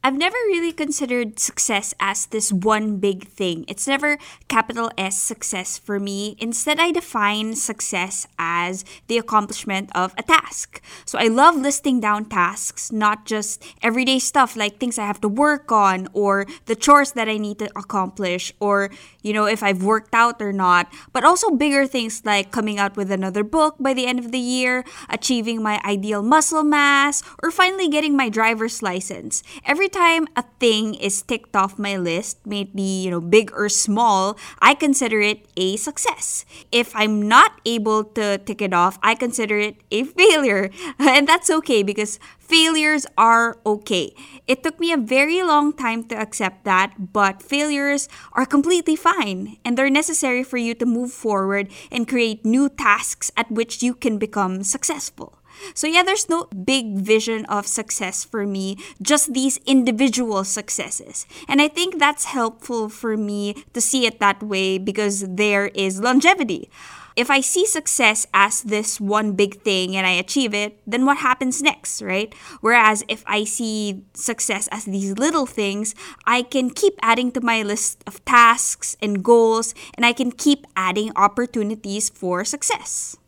I've 0.02 0.16
never 0.16 0.37
really 0.47 0.73
considered 0.73 1.38
success 1.38 1.92
as 2.00 2.25
this 2.25 2.50
one 2.50 2.97
big 2.97 3.28
thing. 3.28 3.66
It's 3.69 3.87
never 3.87 4.16
capital 4.49 4.90
S 4.97 5.21
success 5.21 5.76
for 5.76 6.00
me. 6.00 6.37
Instead, 6.38 6.80
I 6.80 6.90
define 6.90 7.54
success 7.54 8.26
as 8.38 8.83
the 9.09 9.19
accomplishment 9.19 9.90
of 9.95 10.14
a 10.16 10.23
task. 10.23 10.80
So 11.04 11.19
I 11.19 11.26
love 11.26 11.54
listing 11.54 12.00
down 12.00 12.25
tasks, 12.25 12.90
not 12.90 13.26
just 13.26 13.62
everyday 13.83 14.21
stuff 14.21 14.57
like 14.57 14.80
things 14.80 14.99
I 14.99 15.04
have 15.04 15.21
to 15.21 15.28
work 15.28 15.71
on 15.71 16.09
or 16.14 16.47
the 16.64 16.76
chores 16.76 17.12
that 17.12 17.28
I 17.28 17.37
need 17.37 17.59
to 17.59 17.69
accomplish 17.76 18.54
or, 18.59 18.90
you 19.21 19.35
know, 19.35 19.45
if 19.45 19.62
I've 19.62 19.83
worked 19.83 20.14
out 20.14 20.40
or 20.40 20.50
not, 20.52 20.90
but 21.12 21.25
also 21.25 21.50
bigger 21.50 21.87
things 21.87 22.23
like 22.25 22.50
coming 22.50 22.78
out 22.78 22.97
with 22.97 23.12
another 23.12 23.45
book 23.45 23.76
by 23.78 23.92
the 23.92 24.07
end 24.07 24.19
of 24.19 24.33
the 24.33 24.38
year, 24.38 24.83
achieving 25.11 25.62
my 25.62 25.78
ideal 25.85 26.23
muscle 26.23 26.64
mass, 26.64 27.23
or 27.42 27.50
finally 27.50 27.88
getting 27.88 28.16
my 28.16 28.30
driver's 28.30 28.83
license. 28.83 29.42
Every 29.66 29.90
time 29.93 30.27
a 30.37 30.45
thing 30.59 30.95
is 30.95 31.23
ticked 31.23 31.55
off 31.55 31.79
my 31.79 31.97
list, 31.97 32.47
may 32.47 32.63
it 32.63 32.75
be, 32.75 33.03
you 33.05 33.11
know, 33.11 33.21
big 33.21 33.53
or 33.53 33.69
small, 33.69 34.39
I 34.61 34.75
consider 34.75 35.21
it 35.21 35.47
a 35.57 35.77
success. 35.77 36.45
If 36.73 36.95
I'm 36.95 37.27
not 37.29 37.61
able 37.67 38.05
to 38.17 38.39
tick 38.39 38.63
it 38.63 38.73
off, 38.73 38.99
I 39.03 39.15
consider 39.15 39.59
it 39.59 39.77
a 39.91 40.05
failure. 40.19 40.71
And 40.99 41.27
that's 41.27 41.51
okay 41.51 41.83
because 41.83 42.19
failures 42.39 43.07
are 43.19 43.59
okay. 43.67 44.15
It 44.47 44.63
took 44.63 44.79
me 44.79 44.93
a 44.93 44.97
very 44.97 45.43
long 45.43 45.73
time 45.73 46.05
to 46.05 46.15
accept 46.15 46.65
that, 46.65 47.13
but 47.13 47.43
failures 47.43 48.09
are 48.33 48.47
completely 48.47 48.97
fine 48.97 49.59
and 49.65 49.77
they're 49.77 49.91
necessary 49.91 50.43
for 50.43 50.57
you 50.57 50.75
to 50.75 50.87
move 50.87 51.13
forward 51.13 51.69
and 51.91 52.09
create 52.09 52.45
new 52.45 52.69
tasks 52.69 53.31
at 53.37 53.51
which 53.51 53.83
you 53.83 53.95
can 53.95 54.19
become 54.19 54.63
successful. 54.63 55.40
So, 55.75 55.87
yeah, 55.87 56.02
there's 56.02 56.29
no 56.29 56.47
big 56.47 56.99
vision 56.99 57.45
of 57.47 57.67
success 57.67 58.25
for 58.25 58.47
me, 58.47 58.76
just 59.02 59.35
these 59.35 59.59
individual 59.67 60.45
successes. 60.45 61.26
And 61.49 61.61
I 61.61 61.69
think 61.69 61.99
that's 61.99 62.25
helpful 62.25 62.88
for 62.88 63.17
me 63.17 63.64
to 63.73 63.81
see 63.81 64.07
it 64.07 64.21
that 64.21 64.43
way 64.43 64.79
because 64.79 65.26
there 65.29 65.69
is 65.69 66.00
longevity. 66.00 66.71
If 67.17 67.29
I 67.29 67.40
see 67.40 67.67
success 67.67 68.26
as 68.33 68.62
this 68.62 69.00
one 69.00 69.33
big 69.33 69.61
thing 69.62 69.97
and 69.97 70.07
I 70.07 70.12
achieve 70.12 70.55
it, 70.55 70.81
then 70.87 71.05
what 71.05 71.19
happens 71.19 71.61
next, 71.61 72.00
right? 72.00 72.33
Whereas 72.61 73.05
if 73.09 73.25
I 73.26 73.45
see 73.45 74.05
success 74.14 74.69
as 74.73 74.85
these 74.85 75.19
little 75.19 75.45
things, 75.45 75.95
I 76.25 76.43
can 76.43 76.71
keep 76.71 76.95
adding 77.02 77.33
to 77.33 77.40
my 77.40 77.62
list 77.62 78.02
of 78.07 78.25
tasks 78.25 78.97
and 79.02 79.23
goals 79.23 79.75
and 79.95 80.07
I 80.07 80.12
can 80.12 80.33
keep 80.33 80.67
adding 80.76 81.12
opportunities 81.17 82.09
for 82.09 82.45
success. 82.45 83.20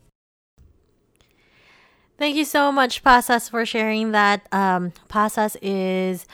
Thank 2.22 2.36
you 2.36 2.44
so 2.44 2.70
much, 2.70 3.02
Pasas, 3.02 3.50
for 3.50 3.66
sharing 3.66 4.12
that. 4.12 4.46
Um, 4.52 4.92
Pasas 5.08 5.56
is, 5.60 6.24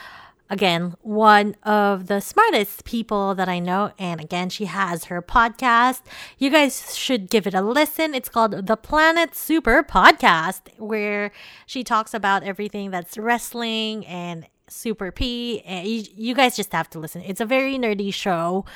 again, 0.50 0.94
one 1.00 1.56
of 1.62 2.08
the 2.08 2.20
smartest 2.20 2.84
people 2.84 3.34
that 3.34 3.48
I 3.48 3.58
know. 3.58 3.92
And 3.98 4.20
again, 4.20 4.50
she 4.50 4.66
has 4.66 5.04
her 5.04 5.22
podcast. 5.22 6.02
You 6.36 6.50
guys 6.50 6.94
should 6.94 7.30
give 7.30 7.46
it 7.46 7.54
a 7.54 7.62
listen. 7.62 8.14
It's 8.14 8.28
called 8.28 8.66
The 8.66 8.76
Planet 8.76 9.34
Super 9.34 9.82
Podcast, 9.82 10.60
where 10.76 11.32
she 11.64 11.82
talks 11.82 12.12
about 12.12 12.42
everything 12.42 12.90
that's 12.90 13.16
wrestling 13.16 14.04
and 14.04 14.46
Super 14.66 15.10
P. 15.10 15.62
And 15.62 15.88
you, 15.88 16.04
you 16.14 16.34
guys 16.34 16.54
just 16.54 16.72
have 16.72 16.90
to 16.90 16.98
listen. 16.98 17.22
It's 17.24 17.40
a 17.40 17.46
very 17.46 17.78
nerdy 17.78 18.12
show, 18.12 18.66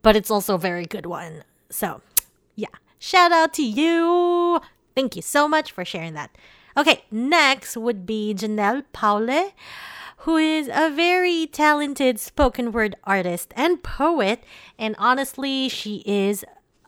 but 0.00 0.16
it's 0.16 0.30
also 0.30 0.54
a 0.54 0.58
very 0.58 0.86
good 0.86 1.04
one. 1.04 1.44
So, 1.68 2.00
yeah. 2.56 2.68
Shout 2.98 3.32
out 3.32 3.52
to 3.52 3.62
you. 3.62 4.62
Thank 4.98 5.14
you 5.14 5.22
so 5.22 5.46
much 5.46 5.70
for 5.70 5.84
sharing 5.84 6.14
that. 6.14 6.36
Okay, 6.76 7.04
next 7.08 7.76
would 7.76 8.04
be 8.04 8.34
Janelle 8.34 8.82
Paule, 8.92 9.52
who 10.26 10.36
is 10.36 10.68
a 10.74 10.90
very 10.90 11.46
talented 11.46 12.18
spoken 12.18 12.72
word 12.72 12.96
artist 13.04 13.54
and 13.54 13.80
poet. 13.80 14.42
And 14.76 14.96
honestly, 14.98 15.68
she 15.68 16.02
is 16.04 16.44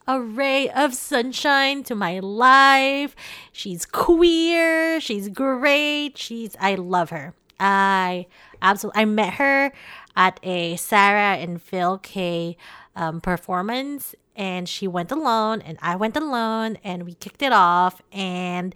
a 0.09 0.21
ray 0.21 0.69
of 0.71 0.93
sunshine 0.93 1.85
to 1.85 1.95
my 1.95 2.19
life. 2.19 3.15
She's 3.53 3.87
queer. 3.87 5.01
She's 5.01 5.29
great. 5.29 6.19
She's 6.19 6.57
I 6.61 6.75
love 6.75 7.11
her. 7.11 7.33
I 7.61 8.27
absolutely 8.61 9.03
I 9.03 9.05
met 9.05 9.35
her 9.35 9.73
at 10.17 10.41
a 10.43 10.75
Sarah 10.75 11.37
and 11.37 11.63
Phil 11.63 11.99
Kaye 11.99 12.57
um, 12.97 13.21
performance 13.21 14.15
and 14.37 14.69
she 14.69 14.87
went 14.89 15.11
alone 15.13 15.61
and 15.63 15.79
I 15.83 15.97
went 15.97 16.17
alone 16.17 16.79
and 16.85 17.05
we 17.05 17.15
kicked 17.15 17.43
it 17.43 17.53
off 17.53 18.03
and 18.13 18.75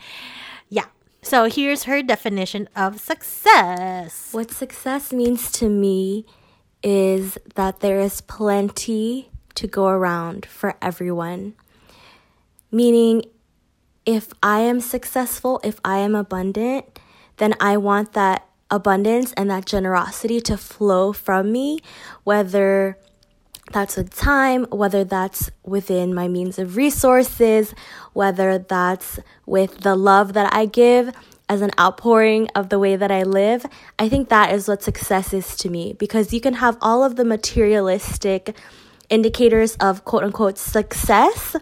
yeah, 0.69 0.87
So 1.23 1.49
here's 1.49 1.85
her 1.85 2.03
definition 2.03 2.69
of 2.77 3.01
success. 3.01 4.29
What 4.33 4.51
success 4.51 5.11
means 5.13 5.51
to 5.53 5.71
me 5.71 6.27
is 6.83 7.39
that 7.55 7.81
there 7.81 7.99
is 7.99 8.21
plenty 8.21 9.31
to 9.55 9.67
go 9.67 9.87
around 9.87 10.45
for 10.45 10.75
everyone. 10.83 11.55
Meaning, 12.71 13.25
if 14.05 14.35
I 14.43 14.61
am 14.61 14.81
successful, 14.81 15.61
if 15.65 15.81
I 15.83 15.99
am 15.99 16.15
abundant, 16.15 16.99
then 17.39 17.55
I 17.59 17.79
want 17.79 18.13
that 18.13 18.47
abundance 18.71 19.33
and 19.33 19.49
that 19.51 19.65
generosity 19.65 20.41
to 20.43 20.59
flow 20.59 21.15
from 21.15 21.53
me, 21.53 21.79
whether 22.25 22.99
that's 23.75 23.97
with 23.97 24.15
time, 24.15 24.65
whether 24.71 25.05
that's 25.05 25.51
within 25.65 26.15
my 26.15 26.29
means 26.29 26.59
of 26.59 26.77
resources, 26.77 27.75
whether 28.15 28.57
that's 28.57 29.21
with 29.45 29.81
the 29.81 29.97
love 29.97 30.33
that 30.33 30.55
I 30.55 30.65
give 30.65 31.15
as 31.49 31.61
an 31.61 31.71
outpouring 31.79 32.49
of 32.55 32.69
the 32.71 32.79
way 32.79 32.97
that 32.97 33.11
I 33.11 33.23
live. 33.23 33.67
I 33.99 34.09
think 34.09 34.29
that 34.29 34.53
is 34.53 34.69
what 34.69 34.83
success 34.83 35.35
is 35.35 35.57
to 35.57 35.69
me 35.69 35.93
because 35.93 36.33
you 36.33 36.41
can 36.41 36.55
have 36.55 36.79
all 36.81 37.05
of 37.05 37.17
the 37.17 37.25
materialistic 37.25 38.57
indicators 39.11 39.77
of 39.77 40.05
quote 40.05 40.25
unquote 40.25 40.57
success. 40.57 41.57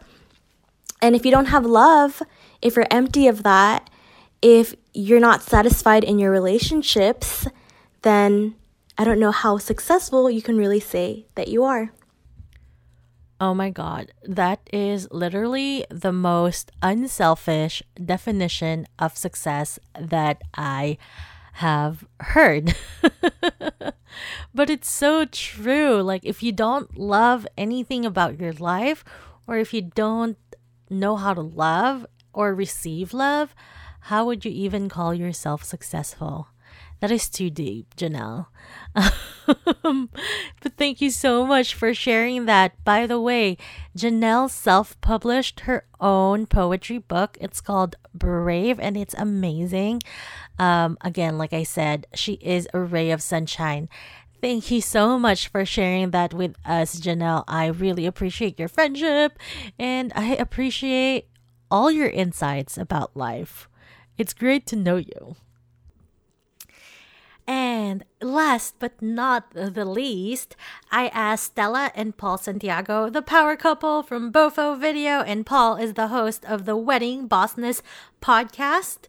And 1.00 1.16
if 1.16 1.24
you 1.24 1.32
don't 1.32 1.46
have 1.46 1.66
love, 1.66 2.22
if 2.60 2.76
you're 2.76 2.86
empty 2.90 3.26
of 3.26 3.42
that, 3.42 3.90
if 4.40 4.74
you're 4.94 5.20
not 5.20 5.42
satisfied 5.42 6.04
in 6.04 6.18
your 6.18 6.30
relationships, 6.30 7.48
then 8.02 8.54
I 8.98 9.04
don't 9.04 9.18
know 9.18 9.30
how 9.32 9.58
successful 9.58 10.30
you 10.30 10.42
can 10.42 10.56
really 10.56 10.80
say 10.80 11.26
that 11.34 11.48
you 11.48 11.64
are. 11.64 11.90
Oh 13.42 13.54
my 13.54 13.70
God, 13.70 14.12
that 14.22 14.60
is 14.72 15.08
literally 15.10 15.84
the 15.90 16.12
most 16.12 16.70
unselfish 16.80 17.82
definition 17.98 18.86
of 19.00 19.16
success 19.16 19.80
that 19.98 20.42
I 20.54 20.96
have 21.54 22.04
heard. 22.20 22.76
but 24.54 24.70
it's 24.70 24.88
so 24.88 25.24
true. 25.24 26.02
Like, 26.02 26.24
if 26.24 26.44
you 26.44 26.52
don't 26.52 26.96
love 26.96 27.44
anything 27.58 28.04
about 28.04 28.38
your 28.38 28.52
life, 28.52 29.02
or 29.48 29.58
if 29.58 29.74
you 29.74 29.82
don't 29.82 30.38
know 30.88 31.16
how 31.16 31.34
to 31.34 31.40
love 31.40 32.06
or 32.32 32.54
receive 32.54 33.12
love, 33.12 33.56
how 34.02 34.24
would 34.24 34.44
you 34.44 34.52
even 34.52 34.88
call 34.88 35.12
yourself 35.12 35.64
successful? 35.64 36.46
That 37.02 37.10
is 37.10 37.28
too 37.28 37.50
deep, 37.50 37.96
Janelle. 37.96 38.46
but 38.94 40.72
thank 40.76 41.00
you 41.00 41.10
so 41.10 41.44
much 41.44 41.74
for 41.74 41.92
sharing 41.92 42.46
that. 42.46 42.76
By 42.84 43.08
the 43.08 43.20
way, 43.20 43.58
Janelle 43.98 44.48
self 44.48 45.00
published 45.00 45.66
her 45.66 45.84
own 46.00 46.46
poetry 46.46 46.98
book. 46.98 47.36
It's 47.40 47.60
called 47.60 47.96
Brave 48.14 48.78
and 48.78 48.96
it's 48.96 49.14
amazing. 49.18 50.02
Um, 50.60 50.96
again, 51.00 51.38
like 51.38 51.52
I 51.52 51.64
said, 51.64 52.06
she 52.14 52.34
is 52.34 52.68
a 52.72 52.78
ray 52.78 53.10
of 53.10 53.20
sunshine. 53.20 53.88
Thank 54.40 54.70
you 54.70 54.80
so 54.80 55.18
much 55.18 55.48
for 55.48 55.64
sharing 55.64 56.12
that 56.12 56.32
with 56.32 56.54
us, 56.64 57.00
Janelle. 57.00 57.42
I 57.48 57.66
really 57.66 58.06
appreciate 58.06 58.60
your 58.60 58.68
friendship 58.68 59.40
and 59.76 60.12
I 60.14 60.36
appreciate 60.36 61.26
all 61.68 61.90
your 61.90 62.10
insights 62.10 62.78
about 62.78 63.16
life. 63.16 63.68
It's 64.16 64.32
great 64.32 64.66
to 64.66 64.76
know 64.76 64.98
you. 64.98 65.34
And 67.46 68.04
last 68.20 68.76
but 68.78 69.02
not 69.02 69.50
the 69.52 69.84
least, 69.84 70.54
I 70.90 71.08
asked 71.08 71.44
Stella 71.44 71.90
and 71.94 72.16
Paul 72.16 72.38
Santiago, 72.38 73.10
the 73.10 73.22
power 73.22 73.56
couple 73.56 74.02
from 74.02 74.32
Bofo 74.32 74.78
Video, 74.78 75.20
and 75.22 75.44
Paul 75.44 75.76
is 75.76 75.94
the 75.94 76.08
host 76.08 76.44
of 76.44 76.64
the 76.64 76.76
Wedding 76.76 77.28
Bossness 77.28 77.82
podcast. 78.20 79.08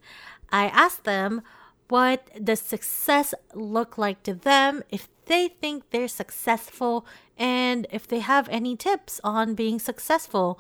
I 0.52 0.66
asked 0.66 1.04
them 1.04 1.42
what 1.90 2.44
does 2.44 2.60
success 2.60 3.36
look 3.54 3.98
like 4.00 4.24
to 4.24 4.34
them 4.34 4.82
if 4.90 5.08
they 5.26 5.50
think 5.50 5.90
they're 5.92 6.08
successful 6.08 7.06
and 7.38 7.86
if 7.92 8.08
they 8.08 8.20
have 8.20 8.50
any 8.50 8.76
tips 8.76 9.22
on 9.24 9.54
being 9.54 9.78
successful. 9.80 10.60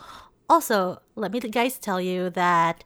Also, 0.49 1.01
let 1.15 1.31
me 1.31 1.39
guys 1.39 1.79
tell 1.79 1.99
you 1.99 2.29
that 2.29 2.83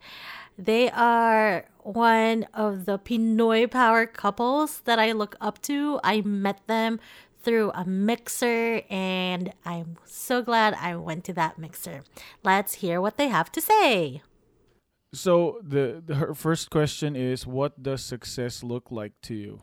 they 0.57 0.89
are 0.89 1.65
one 1.83 2.47
of 2.53 2.85
the 2.85 2.99
Pinoy 2.99 3.69
power 3.69 4.05
couples 4.05 4.81
that 4.81 4.99
I 4.99 5.11
look 5.11 5.35
up 5.39 5.61
to. 5.63 5.99
I 6.03 6.21
met 6.21 6.65
them 6.67 6.99
through 7.43 7.71
a 7.71 7.85
mixer 7.85 8.81
and 8.89 9.53
I'm 9.63 9.97
so 10.05 10.41
glad 10.41 10.73
I 10.73 10.95
went 10.95 11.23
to 11.25 11.33
that 11.33 11.57
mixer. 11.57 12.03
Let's 12.43 12.75
hear 12.75 12.99
what 12.99 13.17
they 13.17 13.29
have 13.29 13.51
to 13.53 13.61
say. 13.61 14.21
So 15.13 15.59
the, 15.63 16.03
the 16.05 16.15
her 16.15 16.33
first 16.33 16.69
question 16.69 17.15
is 17.15 17.47
what 17.47 17.81
does 17.81 18.03
success 18.03 18.63
look 18.63 18.91
like 18.91 19.13
to 19.23 19.35
you? 19.35 19.61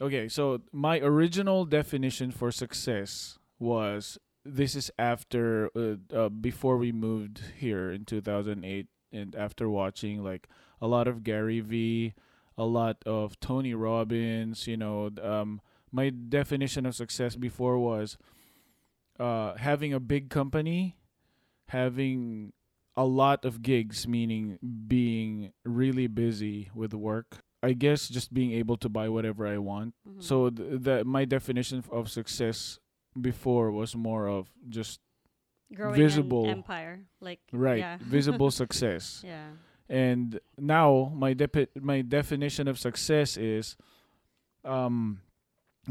Okay, 0.00 0.28
so 0.28 0.62
my 0.72 0.98
original 1.00 1.66
definition 1.66 2.30
for 2.30 2.50
success 2.50 3.38
was 3.58 4.18
this 4.44 4.74
is 4.74 4.90
after 4.98 5.70
uh, 5.76 6.16
uh, 6.16 6.28
before 6.30 6.78
we 6.78 6.90
moved 6.90 7.42
here 7.58 7.90
in 7.90 8.06
2008 8.06 8.86
and 9.12 9.34
after 9.34 9.68
watching 9.68 10.22
like 10.22 10.48
a 10.80 10.86
lot 10.86 11.08
of 11.08 11.22
Gary 11.24 11.60
Vee, 11.60 12.14
a 12.56 12.64
lot 12.64 12.98
of 13.06 13.38
Tony 13.40 13.74
Robbins, 13.74 14.66
you 14.66 14.76
know, 14.76 15.10
um, 15.22 15.60
my 15.92 16.10
definition 16.10 16.86
of 16.86 16.94
success 16.94 17.36
before 17.36 17.78
was 17.78 18.16
uh, 19.18 19.54
having 19.56 19.92
a 19.92 20.00
big 20.00 20.30
company, 20.30 20.96
having 21.68 22.52
a 22.96 23.04
lot 23.04 23.44
of 23.44 23.62
gigs, 23.62 24.06
meaning 24.06 24.58
being 24.86 25.52
really 25.64 26.06
busy 26.06 26.70
with 26.74 26.94
work. 26.94 27.38
I 27.62 27.74
guess 27.74 28.08
just 28.08 28.32
being 28.32 28.52
able 28.52 28.78
to 28.78 28.88
buy 28.88 29.08
whatever 29.08 29.46
I 29.46 29.58
want. 29.58 29.94
Mm-hmm. 30.08 30.20
So 30.20 30.48
th- 30.48 30.80
that 30.82 31.06
my 31.06 31.26
definition 31.26 31.84
of 31.90 32.10
success 32.10 32.78
before 33.20 33.70
was 33.70 33.94
more 33.94 34.28
of 34.28 34.48
just 34.68 35.00
growing 35.74 35.94
visible 35.96 36.46
empire, 36.48 37.00
like 37.20 37.40
right, 37.52 37.78
yeah. 37.78 37.98
visible 38.00 38.50
success. 38.62 39.22
Yeah. 39.26 39.48
And 39.88 40.38
now 40.58 41.12
my 41.14 41.34
depi- 41.34 41.68
my 41.80 42.02
definition 42.02 42.68
of 42.68 42.78
success 42.78 43.36
is 43.36 43.76
um 44.64 45.22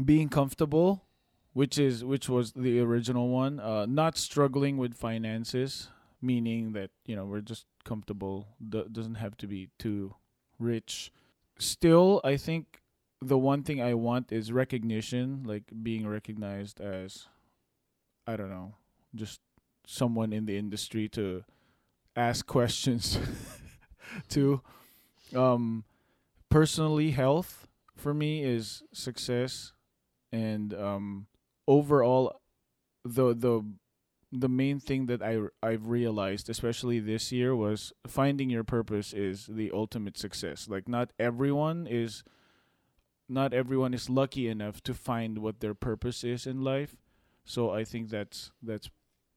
being 0.02 0.28
comfortable, 0.28 1.04
which 1.52 1.78
is 1.78 2.04
which 2.04 2.28
was 2.28 2.52
the 2.52 2.80
original 2.80 3.28
one, 3.28 3.60
uh 3.60 3.86
not 3.86 4.16
struggling 4.16 4.76
with 4.78 4.94
finances, 4.94 5.88
meaning 6.22 6.72
that, 6.72 6.90
you 7.06 7.16
know, 7.16 7.24
we're 7.24 7.40
just 7.40 7.66
comfortable, 7.84 8.48
D- 8.66 8.84
doesn't 8.90 9.16
have 9.16 9.36
to 9.38 9.46
be 9.46 9.68
too 9.78 10.14
rich. 10.58 11.12
Still, 11.58 12.20
I 12.24 12.36
think 12.36 12.80
the 13.20 13.36
one 13.36 13.62
thing 13.62 13.82
I 13.82 13.92
want 13.94 14.32
is 14.32 14.50
recognition, 14.52 15.42
like 15.44 15.64
being 15.82 16.06
recognized 16.06 16.80
as 16.80 17.28
I 18.26 18.36
don't 18.36 18.50
know, 18.50 18.74
just 19.14 19.40
someone 19.90 20.32
in 20.32 20.46
the 20.46 20.56
industry 20.56 21.08
to 21.08 21.44
ask 22.16 22.46
questions 22.46 23.18
to. 24.28 24.60
Um 25.34 25.84
personally 26.50 27.12
health 27.12 27.68
for 27.96 28.12
me 28.12 28.42
is 28.42 28.82
success 28.92 29.72
and 30.32 30.74
um 30.74 31.26
overall 31.68 32.40
the 33.04 33.34
the 33.34 33.64
the 34.32 34.48
main 34.48 34.78
thing 34.78 35.06
that 35.06 35.22
I 35.22 35.38
I've 35.62 35.86
realized 35.88 36.48
especially 36.48 37.00
this 37.00 37.32
year 37.32 37.54
was 37.54 37.92
finding 38.06 38.50
your 38.50 38.64
purpose 38.64 39.12
is 39.12 39.46
the 39.46 39.70
ultimate 39.72 40.16
success. 40.16 40.68
Like 40.68 40.88
not 40.88 41.12
everyone 41.18 41.86
is 41.86 42.22
not 43.28 43.54
everyone 43.54 43.94
is 43.94 44.10
lucky 44.10 44.48
enough 44.48 44.82
to 44.82 44.94
find 44.94 45.38
what 45.38 45.60
their 45.60 45.74
purpose 45.74 46.24
is 46.24 46.46
in 46.46 46.62
life. 46.62 46.96
So 47.44 47.70
I 47.70 47.84
think 47.84 48.10
that's 48.10 48.52
that's 48.62 48.90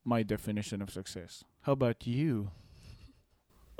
my 0.06 0.24
definition 0.24 0.82
of 0.82 0.90
success. 0.90 1.44
How 1.62 1.74
about 1.74 2.06
you? 2.06 2.52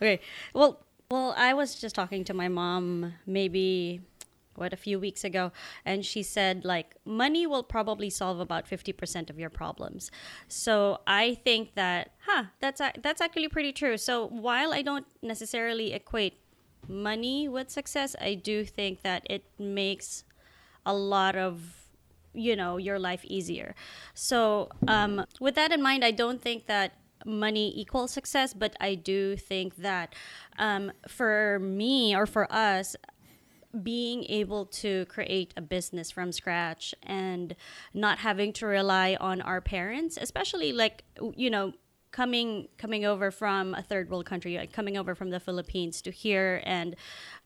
okay. 0.00 0.20
Well, 0.54 0.84
well, 1.10 1.34
I 1.36 1.54
was 1.54 1.74
just 1.80 1.94
talking 1.94 2.24
to 2.24 2.34
my 2.34 2.48
mom 2.48 3.14
maybe 3.26 4.00
what 4.54 4.72
a 4.72 4.76
few 4.76 4.98
weeks 4.98 5.22
ago 5.22 5.52
and 5.84 6.02
she 6.02 6.22
said 6.22 6.64
like 6.64 6.96
money 7.04 7.46
will 7.46 7.62
probably 7.62 8.08
solve 8.08 8.40
about 8.40 8.66
50% 8.66 9.28
of 9.28 9.38
your 9.38 9.50
problems. 9.50 10.10
So, 10.48 11.00
I 11.06 11.34
think 11.44 11.74
that 11.74 12.12
huh, 12.26 12.44
that's 12.60 12.80
that's 13.02 13.20
actually 13.20 13.48
pretty 13.48 13.72
true. 13.72 13.96
So, 13.96 14.26
while 14.26 14.72
I 14.72 14.82
don't 14.82 15.06
necessarily 15.22 15.92
equate 15.92 16.40
money 16.88 17.48
with 17.48 17.70
success, 17.70 18.16
I 18.20 18.34
do 18.34 18.64
think 18.64 19.02
that 19.02 19.26
it 19.28 19.44
makes 19.58 20.24
a 20.84 20.94
lot 20.94 21.36
of 21.36 21.85
you 22.36 22.54
know 22.54 22.76
your 22.76 22.98
life 22.98 23.24
easier. 23.24 23.74
So 24.14 24.68
um, 24.86 25.24
with 25.40 25.54
that 25.54 25.72
in 25.72 25.82
mind 25.82 26.04
i 26.04 26.10
don't 26.10 26.40
think 26.40 26.66
that 26.66 26.92
money 27.24 27.72
equals 27.74 28.12
success 28.12 28.54
but 28.54 28.76
i 28.80 28.94
do 28.94 29.36
think 29.36 29.76
that 29.76 30.14
um, 30.58 30.92
for 31.08 31.58
me 31.60 32.14
or 32.14 32.26
for 32.26 32.50
us 32.52 32.94
being 33.82 34.24
able 34.24 34.64
to 34.64 35.04
create 35.06 35.52
a 35.56 35.60
business 35.60 36.10
from 36.10 36.32
scratch 36.32 36.94
and 37.02 37.54
not 37.92 38.18
having 38.18 38.52
to 38.52 38.66
rely 38.66 39.16
on 39.20 39.40
our 39.40 39.60
parents 39.60 40.16
especially 40.20 40.72
like 40.72 41.04
you 41.34 41.50
know 41.50 41.72
coming 42.16 42.66
coming 42.78 43.04
over 43.04 43.30
from 43.30 43.74
a 43.74 43.82
third 43.82 44.08
world 44.08 44.24
country, 44.24 44.56
like 44.56 44.72
coming 44.72 44.96
over 44.96 45.14
from 45.14 45.28
the 45.28 45.38
Philippines 45.38 46.00
to 46.00 46.10
here 46.10 46.62
and 46.64 46.96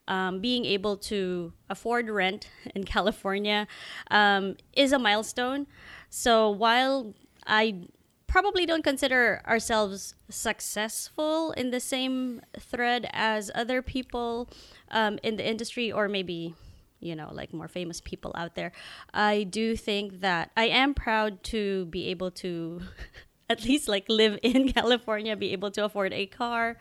um, 0.07 0.41
being 0.41 0.65
able 0.65 0.97
to 0.97 1.53
afford 1.69 2.09
rent 2.09 2.49
in 2.77 2.85
California 2.85 3.67
um, 4.13 4.57
is 4.73 4.93
a 4.93 4.99
milestone. 4.99 5.67
So 6.09 6.49
while 6.51 7.15
I 7.47 7.89
probably 8.29 8.65
don't 8.65 8.85
consider 8.85 9.43
ourselves 9.45 10.15
successful 10.29 11.51
in 11.53 11.73
the 11.73 11.81
same 11.81 12.41
thread 12.57 13.09
as 13.13 13.51
other 13.57 13.83
people 13.83 14.49
um, 14.93 15.19
in 15.25 15.37
the 15.37 15.47
industry, 15.49 15.91
or 15.91 16.07
maybe 16.09 16.55
you 17.01 17.17
know, 17.17 17.31
like 17.33 17.53
more 17.55 17.67
famous 17.67 18.01
people 18.03 18.31
out 18.37 18.55
there. 18.55 18.73
I 19.15 19.45
do 19.45 19.75
think 19.75 20.21
that 20.21 20.51
I 20.55 20.67
am 20.67 20.93
proud 20.93 21.43
to 21.45 21.87
be 21.87 22.09
able 22.09 22.31
to 22.33 22.83
at 23.51 23.65
least 23.65 23.89
like 23.89 24.07
live 24.09 24.39
in 24.43 24.73
California, 24.73 25.37
be 25.37 25.53
able 25.53 25.71
to 25.73 25.85
afford 25.85 26.15
a 26.15 26.25
car, 26.27 26.79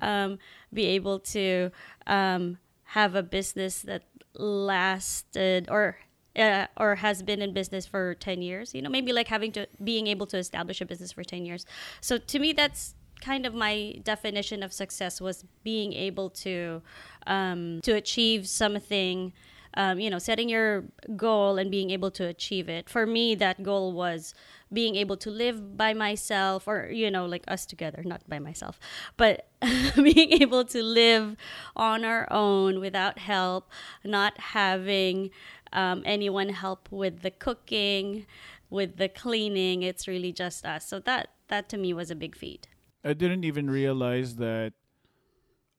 um, 0.00 0.38
be 0.72 0.86
able 0.86 1.18
to 1.18 1.70
um, 2.06 2.58
have 2.84 3.16
a 3.16 3.22
business 3.22 3.82
that 3.82 4.04
lasted 4.34 5.68
or 5.68 5.96
uh, 6.36 6.66
or 6.76 6.94
has 6.96 7.22
been 7.22 7.42
in 7.42 7.52
business 7.52 7.84
for 7.84 8.14
10 8.14 8.40
years 8.40 8.72
you 8.72 8.80
know 8.80 8.88
maybe 8.88 9.12
like 9.12 9.26
having 9.26 9.50
to 9.50 9.66
being 9.82 10.06
able 10.06 10.24
to 10.24 10.38
establish 10.38 10.80
a 10.80 10.86
business 10.86 11.10
for 11.10 11.24
10 11.24 11.44
years. 11.44 11.66
So 12.00 12.18
to 12.18 12.38
me 12.38 12.52
that's 12.52 12.94
kind 13.20 13.44
of 13.44 13.52
my 13.54 13.96
definition 14.04 14.62
of 14.62 14.72
success 14.72 15.20
was 15.20 15.44
being 15.64 15.92
able 15.92 16.30
to 16.30 16.82
um, 17.26 17.80
to 17.82 17.92
achieve 17.92 18.48
something 18.48 19.32
um, 19.74 20.00
you 20.00 20.10
know, 20.10 20.18
setting 20.18 20.48
your 20.48 20.84
goal 21.16 21.58
and 21.58 21.70
being 21.70 21.90
able 21.90 22.10
to 22.12 22.26
achieve 22.26 22.68
it. 22.68 22.88
For 22.88 23.06
me, 23.06 23.34
that 23.36 23.62
goal 23.62 23.92
was 23.92 24.34
being 24.72 24.96
able 24.96 25.16
to 25.18 25.30
live 25.30 25.76
by 25.76 25.94
myself, 25.94 26.66
or 26.66 26.90
you 26.90 27.10
know, 27.10 27.26
like 27.26 27.44
us 27.48 27.66
together, 27.66 28.02
not 28.04 28.28
by 28.28 28.38
myself, 28.38 28.78
but 29.16 29.48
being 29.96 30.32
able 30.40 30.64
to 30.64 30.82
live 30.82 31.36
on 31.76 32.04
our 32.04 32.30
own 32.32 32.80
without 32.80 33.18
help, 33.18 33.70
not 34.04 34.38
having 34.38 35.30
um, 35.72 36.02
anyone 36.04 36.48
help 36.50 36.88
with 36.90 37.22
the 37.22 37.30
cooking, 37.30 38.26
with 38.70 38.96
the 38.96 39.08
cleaning. 39.08 39.82
It's 39.82 40.06
really 40.08 40.32
just 40.32 40.64
us. 40.64 40.86
So 40.86 40.98
that 41.00 41.30
that 41.48 41.68
to 41.70 41.76
me 41.76 41.92
was 41.92 42.10
a 42.10 42.16
big 42.16 42.36
feat. 42.36 42.68
I 43.04 43.12
didn't 43.14 43.44
even 43.44 43.70
realize 43.70 44.36
that 44.36 44.74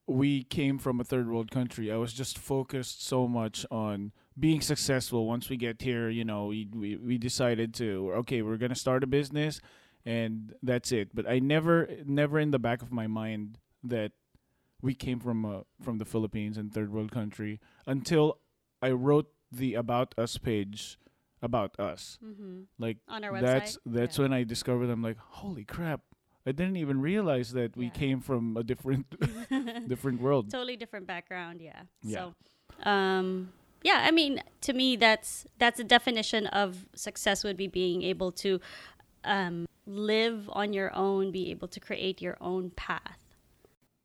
we 0.08 0.44
came 0.44 0.78
from 0.78 1.00
a 1.00 1.04
third 1.04 1.30
world 1.30 1.52
country. 1.52 1.92
I 1.92 1.98
was 1.98 2.14
just 2.14 2.38
focused 2.38 3.06
so 3.06 3.28
much 3.28 3.66
on 3.72 4.12
being 4.38 4.62
successful. 4.62 5.26
Once 5.28 5.50
we 5.50 5.58
get 5.58 5.82
here, 5.82 6.10
you 6.10 6.26
know, 6.26 6.48
we 6.48 6.68
we, 6.74 6.98
we 6.98 7.18
decided 7.18 7.74
to 7.76 8.12
okay, 8.18 8.42
we're 8.42 8.58
gonna 8.58 8.76
start 8.76 9.04
a 9.04 9.08
business, 9.08 9.62
and 10.06 10.54
that's 10.64 10.92
it. 10.92 11.14
But 11.14 11.30
I 11.30 11.40
never 11.40 11.90
never 12.06 12.40
in 12.40 12.52
the 12.52 12.60
back 12.60 12.82
of 12.82 12.92
my 12.92 13.08
mind 13.08 13.58
that 13.84 14.12
we 14.82 14.94
came 14.96 15.20
from 15.20 15.46
a, 15.46 15.64
from 15.82 16.00
the 16.00 16.06
Philippines 16.06 16.58
and 16.58 16.74
third 16.74 16.92
world 16.92 17.12
country 17.12 17.60
until 17.86 18.40
I 18.82 18.92
wrote 18.92 19.30
the 19.52 19.76
about 19.76 20.16
us 20.18 20.38
page 20.38 20.98
about 21.42 21.80
us. 21.80 22.18
Mm-hmm. 22.24 22.62
Like 22.80 22.98
On 23.08 23.24
our 23.24 23.40
that's 23.42 23.78
that's 23.86 24.18
Yeah. 24.18 24.24
when 24.24 24.34
I 24.34 24.44
discovered 24.44 24.90
I'm 24.90 25.04
like, 25.04 25.18
holy 25.18 25.64
crap. 25.66 26.02
I 26.46 26.52
didn't 26.52 26.78
even 26.78 27.02
realize 27.02 27.54
that 27.54 27.76
we 27.78 27.86
Yeah. 27.86 27.92
came 27.92 28.20
from 28.22 28.58
a 28.58 28.64
different 28.64 29.06
different 29.88 30.22
world. 30.22 30.50
totally 30.52 30.76
different 30.78 31.06
background 31.08 31.62
yeah, 31.62 31.84
Yeah. 32.02 32.18
so 32.18 32.90
um 32.90 33.52
yeah 33.84 34.00
i 34.08 34.12
mean 34.12 34.42
to 34.62 34.74
me 34.74 34.96
that's 34.96 35.46
that's 35.60 35.80
a 35.80 35.84
definition 35.84 36.48
of 36.48 36.86
success 36.96 37.44
would 37.44 37.58
be 37.58 37.68
being 37.68 38.02
able 38.04 38.32
to 38.32 38.60
um 39.24 39.68
live 39.86 40.50
on 40.54 40.74
your 40.74 40.90
own 40.96 41.32
be 41.32 41.52
able 41.52 41.68
to 41.68 41.80
create 41.80 42.22
your 42.22 42.38
own 42.42 42.72
path 42.76 43.20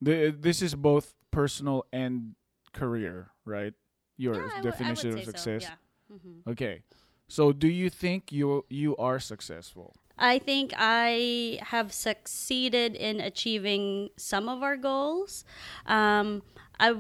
The, 0.02 0.28
this 0.30 0.60
is 0.60 0.74
both 0.74 1.14
personal 1.30 1.86
and 1.92 2.34
career, 2.72 3.30
right? 3.46 3.72
Your 4.18 4.34
Yeah, 4.34 4.40
I 4.40 4.44
would- 4.44 4.54
would 4.56 4.70
definition 4.70 5.10
of 5.16 5.24
so, 5.24 5.30
success. 5.32 5.62
yeah. 5.62 5.76
Mhm. 6.12 6.44
Okay. 6.52 6.82
So 7.28 7.52
do 7.52 7.68
you 7.68 7.88
think 7.88 8.30
you 8.32 8.64
you 8.68 8.92
are 9.00 9.18
successful? 9.18 9.96
I 10.18 10.38
think 10.38 10.72
I 10.76 11.58
have 11.62 11.92
succeeded 11.92 12.94
in 12.94 13.20
achieving 13.20 14.10
some 14.16 14.48
of 14.48 14.62
our 14.62 14.76
goals. 14.76 15.44
Um, 15.86 16.42
I 16.80 16.94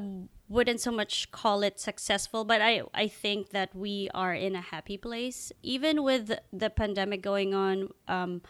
wouldn't 0.48 0.80
so 0.80 0.90
much 0.90 1.30
call 1.30 1.62
it 1.62 1.80
successful, 1.80 2.44
but 2.44 2.60
I, 2.60 2.82
I 2.94 3.08
think 3.08 3.50
that 3.50 3.74
we 3.74 4.08
are 4.14 4.34
in 4.34 4.54
a 4.54 4.60
happy 4.60 4.96
place. 4.96 5.52
Even 5.62 6.02
with 6.02 6.38
the 6.52 6.70
pandemic 6.70 7.22
going 7.22 7.54
on, 7.54 7.88
um, 8.06 8.42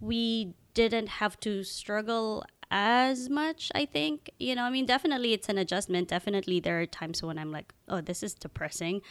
we 0.00 0.54
didn't 0.74 1.08
have 1.08 1.38
to 1.40 1.64
struggle 1.64 2.44
as 2.70 3.28
much, 3.28 3.70
I 3.74 3.84
think. 3.84 4.30
You 4.38 4.54
know, 4.54 4.62
I 4.62 4.70
mean, 4.70 4.86
definitely 4.86 5.32
it's 5.32 5.48
an 5.48 5.58
adjustment. 5.58 6.08
Definitely 6.08 6.60
there 6.60 6.80
are 6.80 6.86
times 6.86 7.22
when 7.22 7.38
I'm 7.38 7.50
like, 7.50 7.74
oh, 7.88 8.00
this 8.00 8.22
is 8.22 8.32
depressing. 8.34 9.02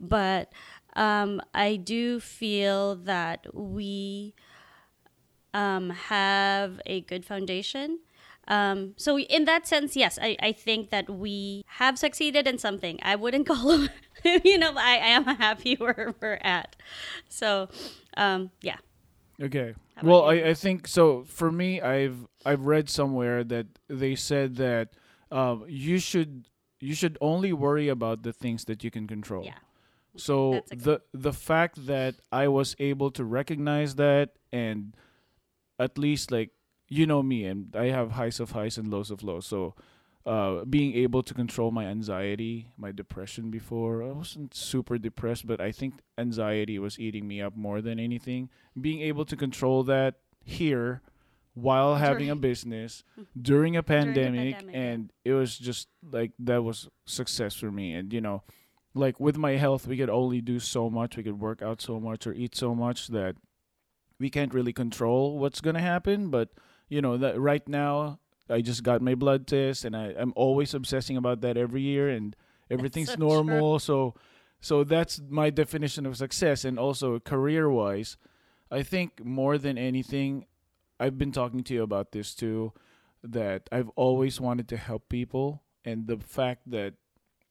But 0.00 0.52
um, 0.96 1.40
I 1.52 1.76
do 1.76 2.20
feel 2.20 2.96
that 2.96 3.46
we 3.52 4.34
um, 5.52 5.90
have 5.90 6.80
a 6.86 7.00
good 7.02 7.24
foundation. 7.24 8.00
Um, 8.46 8.92
so 8.96 9.18
in 9.18 9.46
that 9.46 9.66
sense, 9.66 9.96
yes, 9.96 10.18
I, 10.20 10.36
I 10.40 10.52
think 10.52 10.90
that 10.90 11.08
we 11.08 11.64
have 11.66 11.98
succeeded 11.98 12.46
in 12.46 12.58
something. 12.58 12.98
I 13.02 13.16
wouldn't 13.16 13.46
call, 13.48 13.86
you 14.24 14.58
know, 14.58 14.74
I, 14.76 14.96
I 14.96 15.08
am 15.08 15.24
happy 15.24 15.74
where 15.78 16.14
we're 16.20 16.38
at. 16.42 16.76
So, 17.28 17.68
um, 18.16 18.50
yeah. 18.60 18.76
Okay. 19.42 19.74
Well, 20.02 20.32
you? 20.34 20.44
I, 20.44 20.48
I 20.50 20.54
think 20.54 20.86
so. 20.86 21.24
For 21.24 21.50
me, 21.50 21.80
I've 21.80 22.26
I've 22.44 22.66
read 22.66 22.88
somewhere 22.88 23.42
that 23.44 23.66
they 23.88 24.14
said 24.14 24.56
that 24.56 24.90
um, 25.30 25.64
you 25.68 25.98
should 25.98 26.44
you 26.80 26.94
should 26.94 27.18
only 27.20 27.52
worry 27.52 27.88
about 27.88 28.22
the 28.22 28.32
things 28.32 28.64
that 28.66 28.84
you 28.84 28.90
can 28.90 29.08
control. 29.08 29.44
Yeah. 29.44 29.58
So 30.16 30.62
the 30.70 31.00
the 31.12 31.32
fact 31.32 31.86
that 31.86 32.16
I 32.30 32.48
was 32.48 32.76
able 32.78 33.10
to 33.12 33.24
recognize 33.24 33.96
that 33.96 34.30
and 34.52 34.96
at 35.78 35.98
least 35.98 36.30
like 36.30 36.50
you 36.88 37.06
know 37.06 37.22
me 37.22 37.44
and 37.44 37.74
I 37.74 37.86
have 37.86 38.12
highs 38.12 38.40
of 38.40 38.52
highs 38.52 38.78
and 38.78 38.88
lows 38.88 39.10
of 39.10 39.22
lows. 39.22 39.46
So 39.46 39.74
uh, 40.26 40.64
being 40.64 40.94
able 40.94 41.22
to 41.22 41.34
control 41.34 41.70
my 41.70 41.86
anxiety, 41.86 42.68
my 42.78 42.92
depression 42.92 43.50
before 43.50 44.02
I 44.02 44.12
wasn't 44.12 44.54
super 44.54 44.96
depressed, 44.96 45.46
but 45.46 45.60
I 45.60 45.70
think 45.70 46.00
anxiety 46.16 46.78
was 46.78 46.98
eating 46.98 47.28
me 47.28 47.42
up 47.42 47.56
more 47.56 47.82
than 47.82 47.98
anything. 47.98 48.48
Being 48.80 49.00
able 49.02 49.24
to 49.26 49.36
control 49.36 49.82
that 49.84 50.14
here 50.42 51.02
while 51.54 51.96
having 51.96 52.30
a 52.30 52.36
business 52.36 53.04
during 53.40 53.76
a 53.76 53.82
pandemic, 53.82 54.56
pandemic, 54.56 54.74
yeah. 54.74 54.80
and 54.80 55.12
it 55.24 55.32
was 55.32 55.58
just 55.58 55.88
like 56.10 56.32
that 56.38 56.62
was 56.62 56.88
success 57.06 57.54
for 57.54 57.70
me 57.70 57.92
and 57.92 58.12
you 58.12 58.20
know 58.20 58.42
like 58.94 59.18
with 59.18 59.36
my 59.36 59.52
health 59.52 59.86
we 59.86 59.96
could 59.96 60.10
only 60.10 60.40
do 60.40 60.58
so 60.60 60.88
much 60.88 61.16
we 61.16 61.22
could 61.22 61.40
work 61.40 61.60
out 61.62 61.82
so 61.82 61.98
much 61.98 62.26
or 62.26 62.32
eat 62.32 62.54
so 62.54 62.74
much 62.74 63.08
that 63.08 63.36
we 64.18 64.30
can't 64.30 64.54
really 64.54 64.72
control 64.72 65.38
what's 65.38 65.60
going 65.60 65.74
to 65.74 65.80
happen. 65.80 66.30
But 66.30 66.50
you 66.88 67.00
know 67.02 67.16
that 67.16 67.40
right 67.40 67.66
now 67.68 68.20
i 68.50 68.60
just 68.60 68.82
got 68.82 69.00
my 69.00 69.14
blood 69.14 69.46
test 69.46 69.86
and 69.86 69.96
I, 69.96 70.14
i'm 70.18 70.34
always 70.36 70.74
obsessing 70.74 71.16
about 71.16 71.40
that 71.40 71.56
every 71.56 71.80
year 71.80 72.10
and 72.10 72.36
everything's 72.70 73.12
so 73.12 73.16
normal. 73.18 73.78
So 73.78 74.14
so 74.60 74.84
that's 74.84 75.20
my 75.28 75.50
definition 75.50 76.06
of 76.06 76.16
success. 76.16 76.64
And 76.64 76.78
also 76.78 77.18
career 77.18 77.70
wise 77.70 78.16
i 78.70 78.82
think 78.82 79.24
more 79.24 79.58
than 79.58 79.78
anything 79.78 80.46
i've 81.00 81.18
been 81.18 81.32
talking 81.32 81.62
to 81.64 81.74
you 81.74 81.82
about 81.82 82.12
this 82.12 82.34
too 82.34 82.72
that 83.22 83.68
i've 83.72 83.88
always 83.96 84.40
wanted 84.40 84.68
to 84.68 84.76
help 84.76 85.08
people. 85.08 85.62
And 85.86 86.06
the 86.06 86.18
fact 86.18 86.70
that 86.70 86.94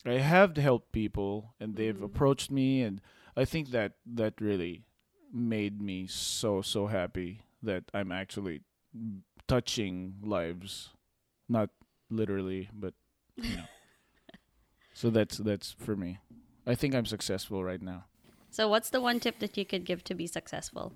I 0.06 0.20
have 0.20 0.58
helped 0.58 0.92
people 0.92 1.54
and 1.60 1.76
they've 1.76 1.96
Mhm. 1.98 2.04
approached 2.06 2.52
me 2.52 2.82
and 2.82 3.02
I 3.36 3.46
think 3.46 3.72
that 3.72 3.94
that 4.06 4.40
really 4.42 4.86
made 5.32 5.82
me 5.82 6.06
so 6.08 6.62
so 6.62 6.88
happy 6.88 7.42
that 7.64 7.90
I'm 7.94 8.12
actually 8.12 8.62
touching 9.48 10.16
lives 10.22 10.90
not 11.50 11.70
literally 12.10 12.70
but 12.74 12.94
you 13.38 13.58
know 13.58 13.68
so 14.94 15.10
that's 15.10 15.38
that's 15.38 15.72
for 15.72 15.96
me 15.96 16.20
I 16.68 16.76
think 16.76 16.94
I'm 16.96 17.06
successful 17.06 17.64
right 17.64 17.82
now 17.82 18.06
So, 18.54 18.70
what's 18.70 18.92
the 18.92 19.02
one 19.02 19.20
tip 19.20 19.40
that 19.40 19.58
you 19.58 19.66
could 19.66 19.84
give 19.84 20.04
to 20.06 20.14
be 20.14 20.28
successful? 20.28 20.94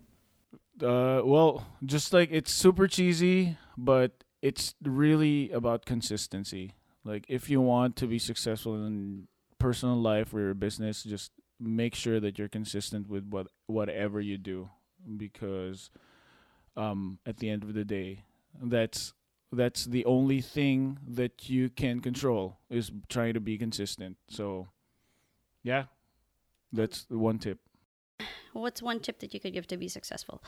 uh 0.81 1.21
well 1.25 1.65
just 1.83 2.13
like 2.13 2.29
it's 2.31 2.51
super 2.53 2.87
cheesy 2.87 3.57
but 3.75 4.23
it's 4.41 4.75
really 4.83 5.49
about 5.51 5.85
consistency 5.85 6.73
like 7.07 7.25
if 7.27 7.49
you 7.49 7.61
want 7.61 7.95
to 7.97 8.07
be 8.07 8.19
successful 8.19 8.75
in 8.75 9.27
personal 9.59 9.95
life 9.95 10.33
or 10.33 10.41
your 10.41 10.53
business 10.53 11.03
just 11.03 11.31
make 11.59 11.95
sure 11.95 12.19
that 12.19 12.37
you're 12.37 12.49
consistent 12.49 13.09
with 13.09 13.27
what 13.29 13.47
whatever 13.65 14.19
you 14.21 14.37
do. 14.37 14.69
Because 15.15 15.89
um 16.75 17.19
at 17.25 17.37
the 17.37 17.49
end 17.49 17.63
of 17.63 17.73
the 17.73 17.85
day 17.85 18.23
that's 18.61 19.13
that's 19.51 19.85
the 19.85 20.03
only 20.05 20.41
thing 20.41 20.99
that 21.07 21.49
you 21.49 21.69
can 21.69 22.01
control 22.01 22.57
is 22.69 22.91
trying 23.07 23.33
to 23.33 23.39
be 23.39 23.57
consistent. 23.57 24.17
So 24.29 24.67
yeah 25.63 25.85
that's 26.73 27.05
one 27.09 27.39
tip. 27.39 27.59
What's 28.53 28.81
one 28.81 28.99
tip 28.99 29.19
that 29.19 29.33
you 29.33 29.39
could 29.39 29.53
give 29.53 29.67
to 29.67 29.77
be 29.77 29.87
successful? 29.87 30.41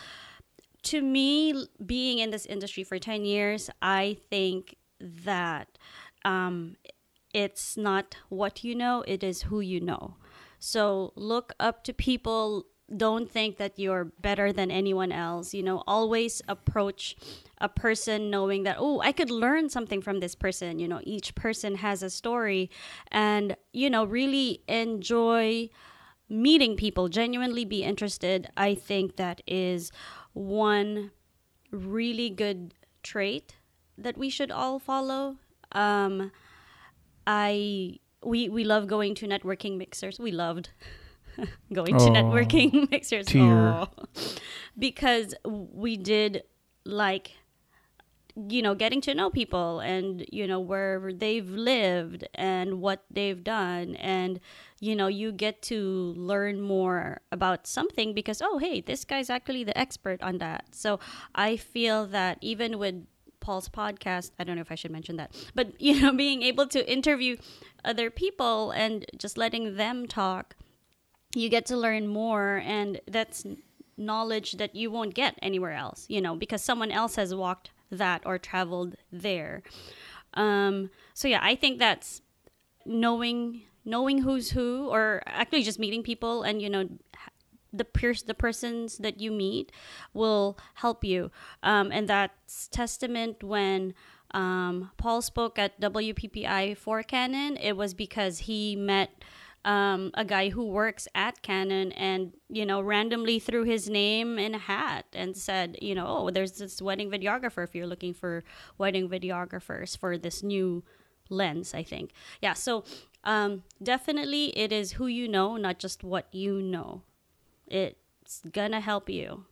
to 0.82 1.02
me, 1.02 1.68
being 1.86 2.20
in 2.20 2.32
this 2.32 2.46
industry 2.46 2.84
for 2.84 3.00
10 3.00 3.26
years, 3.26 3.70
I 3.82 4.18
think 4.30 4.76
that 5.00 5.78
um, 6.26 6.76
it's 7.34 7.78
not 7.78 8.16
what 8.30 8.64
you 8.64 8.76
know, 8.76 9.04
it 9.08 9.24
is 9.24 9.44
who 9.44 9.60
you 9.60 9.80
know. 9.80 10.16
So 10.60 11.14
look 11.16 11.54
up 11.60 11.84
to 11.86 11.94
people. 11.94 12.66
Don't 12.96 13.30
think 13.30 13.58
that 13.58 13.78
you're 13.78 14.06
better 14.20 14.52
than 14.52 14.72
anyone 14.72 15.12
else. 15.12 15.54
You 15.54 15.64
know, 15.64 15.84
always 15.86 16.42
approach 16.48 17.16
a 17.60 17.70
person 17.70 18.30
knowing 18.30 18.64
that, 18.64 18.78
oh, 18.80 19.00
I 19.02 19.12
could 19.12 19.30
learn 19.30 19.70
something 19.70 20.02
from 20.02 20.20
this 20.20 20.36
person. 20.36 20.80
You 20.80 20.88
know, 20.88 21.02
each 21.04 21.36
person 21.36 21.76
has 21.76 22.02
a 22.02 22.10
story. 22.10 22.72
And, 23.12 23.56
you 23.74 23.90
know, 23.90 24.06
really 24.06 24.64
enjoy 24.68 25.70
meeting 26.28 26.76
people, 26.76 27.10
genuinely 27.10 27.66
be 27.66 27.84
interested. 27.84 28.50
I 28.58 28.76
think 28.76 29.16
that 29.18 29.42
is 29.48 29.92
one 30.34 31.12
really 31.72 32.30
good 32.30 32.74
trait 33.04 33.56
that 33.98 34.18
we 34.18 34.30
should 34.30 34.52
all 34.52 34.80
follow. 34.80 35.38
Um, 35.72 36.32
I 37.28 38.00
we 38.24 38.50
we 38.50 38.64
love 38.64 38.88
going 38.88 39.16
to 39.16 39.28
networking 39.28 39.78
mixers. 39.78 40.20
We 40.20 40.32
loved 40.32 40.70
going 41.74 41.98
to 41.98 42.06
Oh, 42.06 42.10
networking 42.10 42.90
mixers. 42.92 43.28
Aw. 43.36 43.88
because 44.78 45.34
we 45.46 45.98
did 45.98 46.44
like 46.86 47.34
you 48.48 48.62
know 48.62 48.74
getting 48.74 49.02
to 49.02 49.14
know 49.14 49.30
people 49.30 49.80
and 49.82 50.26
you 50.32 50.48
know 50.48 50.60
where 50.60 51.12
they've 51.12 51.50
lived 51.50 52.26
and 52.36 52.80
what 52.80 53.04
they've 53.12 53.44
done 53.44 53.96
and 53.96 54.40
you 54.80 54.96
know 54.96 55.08
you 55.08 55.32
get 55.32 55.62
to 55.62 56.14
learn 56.16 56.62
more 56.62 57.20
about 57.34 57.68
something 57.68 58.14
because 58.14 58.42
oh 58.42 58.58
hey 58.58 58.80
this 58.80 59.04
guy's 59.04 59.30
actually 59.30 59.64
the 59.66 59.78
expert 59.78 60.22
on 60.22 60.38
that 60.38 60.64
so 60.72 61.00
i 61.36 61.58
feel 61.58 62.06
that 62.06 62.38
even 62.40 62.78
with 62.80 63.04
paul's 63.40 63.70
podcast 63.70 64.32
i 64.40 64.44
don't 64.44 64.56
know 64.56 64.62
if 64.62 64.72
i 64.72 64.76
should 64.76 64.92
mention 64.92 65.16
that 65.18 65.32
but 65.56 65.80
you 65.80 66.00
know 66.00 66.12
being 66.26 66.42
able 66.44 66.68
to 66.68 66.92
interview 66.92 67.38
other 67.86 68.10
people 68.10 68.72
and 68.72 69.06
just 69.18 69.38
letting 69.38 69.76
them 69.76 70.08
talk 70.08 70.56
you 71.36 71.50
get 71.50 71.66
to 71.66 71.78
learn 71.78 72.08
more 72.08 72.62
and 72.66 73.00
that's 73.08 73.46
knowledge 73.98 74.54
that 74.54 74.76
you 74.76 74.90
won't 74.90 75.14
get 75.14 75.38
anywhere 75.42 75.74
else 75.74 76.06
you 76.10 76.22
know 76.22 76.36
because 76.36 76.64
someone 76.64 76.92
else 76.92 77.16
has 77.16 77.34
walked 77.34 77.72
that 77.92 78.22
or 78.26 78.38
traveled 78.38 78.96
there. 79.12 79.64
Um 80.36 80.92
so 81.14 81.28
yeah 81.28 81.40
i 81.42 81.56
think 81.56 81.80
that's 81.80 82.22
knowing 82.86 83.64
knowing 83.84 84.22
who's 84.22 84.52
who 84.52 84.88
or 84.90 85.22
actually 85.26 85.64
just 85.64 85.80
meeting 85.80 86.04
people 86.04 86.44
and 86.44 86.62
you 86.62 86.70
know 86.70 86.88
the 87.72 87.86
pers- 87.86 88.24
the 88.24 88.34
persons 88.34 88.98
that 88.98 89.20
you 89.20 89.32
meet 89.32 89.72
will 90.14 90.58
help 90.76 91.04
you. 91.04 91.32
Um, 91.64 91.92
and 91.92 92.08
that's 92.08 92.68
testament 92.68 93.44
when 93.44 93.94
um, 94.32 94.92
paul 94.98 95.22
spoke 95.22 95.58
at 95.58 95.80
WPPI 95.82 96.78
for 96.78 97.04
Canon. 97.04 97.58
It 97.58 97.76
was 97.76 97.94
because 97.94 98.40
he 98.40 98.76
met 98.76 99.10
um, 99.66 100.12
a 100.14 100.24
guy 100.24 100.50
who 100.50 100.66
works 100.66 101.08
at 101.14 101.42
Canon 101.42 101.92
and 101.92 102.34
you 102.50 102.66
know 102.66 102.82
randomly 102.82 103.40
threw 103.40 103.64
his 103.64 103.90
name 103.90 104.40
in 104.40 104.56
a 104.56 104.60
hat 104.60 105.06
and 105.14 105.36
said 105.36 105.78
you 105.82 105.94
know 105.94 106.06
oh 106.08 106.30
there's 106.30 106.54
this 106.54 106.82
wedding 106.82 107.10
videographer 107.12 107.64
if 107.64 107.76
you're 107.76 107.88
looking 107.88 108.14
for 108.14 108.44
wedding 108.78 109.10
videographers 109.10 109.98
for 109.98 110.18
this 110.18 110.42
new 110.44 110.84
lens 111.30 111.74
i 111.74 111.84
think. 111.84 112.12
Yeah 112.42 112.54
so 112.54 112.84
um, 113.24 113.64
definitely 113.84 114.58
it 114.58 114.72
is 114.72 114.94
who 114.94 115.08
you 115.08 115.28
know 115.28 115.58
not 115.58 115.78
just 115.78 116.04
what 116.04 116.34
you 116.34 116.62
know 116.62 117.02
it's 117.70 118.42
gonna 118.52 118.80
help 118.82 119.10
you. 119.10 119.46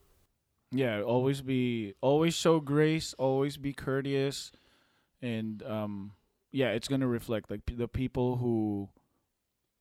Yeah 0.71 1.01
always 1.01 1.41
be 1.41 1.93
always 2.01 2.34
show 2.36 2.60
grace 2.60 3.13
always 3.17 3.56
be 3.58 3.71
courteous 3.71 4.51
and 5.21 5.63
um 5.63 6.12
yeah 6.51 6.71
it's 6.71 6.88
gonna 6.89 7.08
reflect 7.08 7.49
like 7.49 7.65
p- 7.65 7.75
the 7.75 7.88
people 7.88 8.36
who 8.38 8.89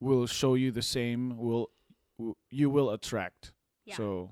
will 0.00 0.26
show 0.26 0.54
you 0.54 0.70
the 0.70 0.82
same 0.82 1.36
will 1.38 1.70
w- 2.18 2.36
you 2.50 2.70
will 2.70 2.90
attract. 2.90 3.52
Yeah. 3.84 3.96
so 3.96 4.30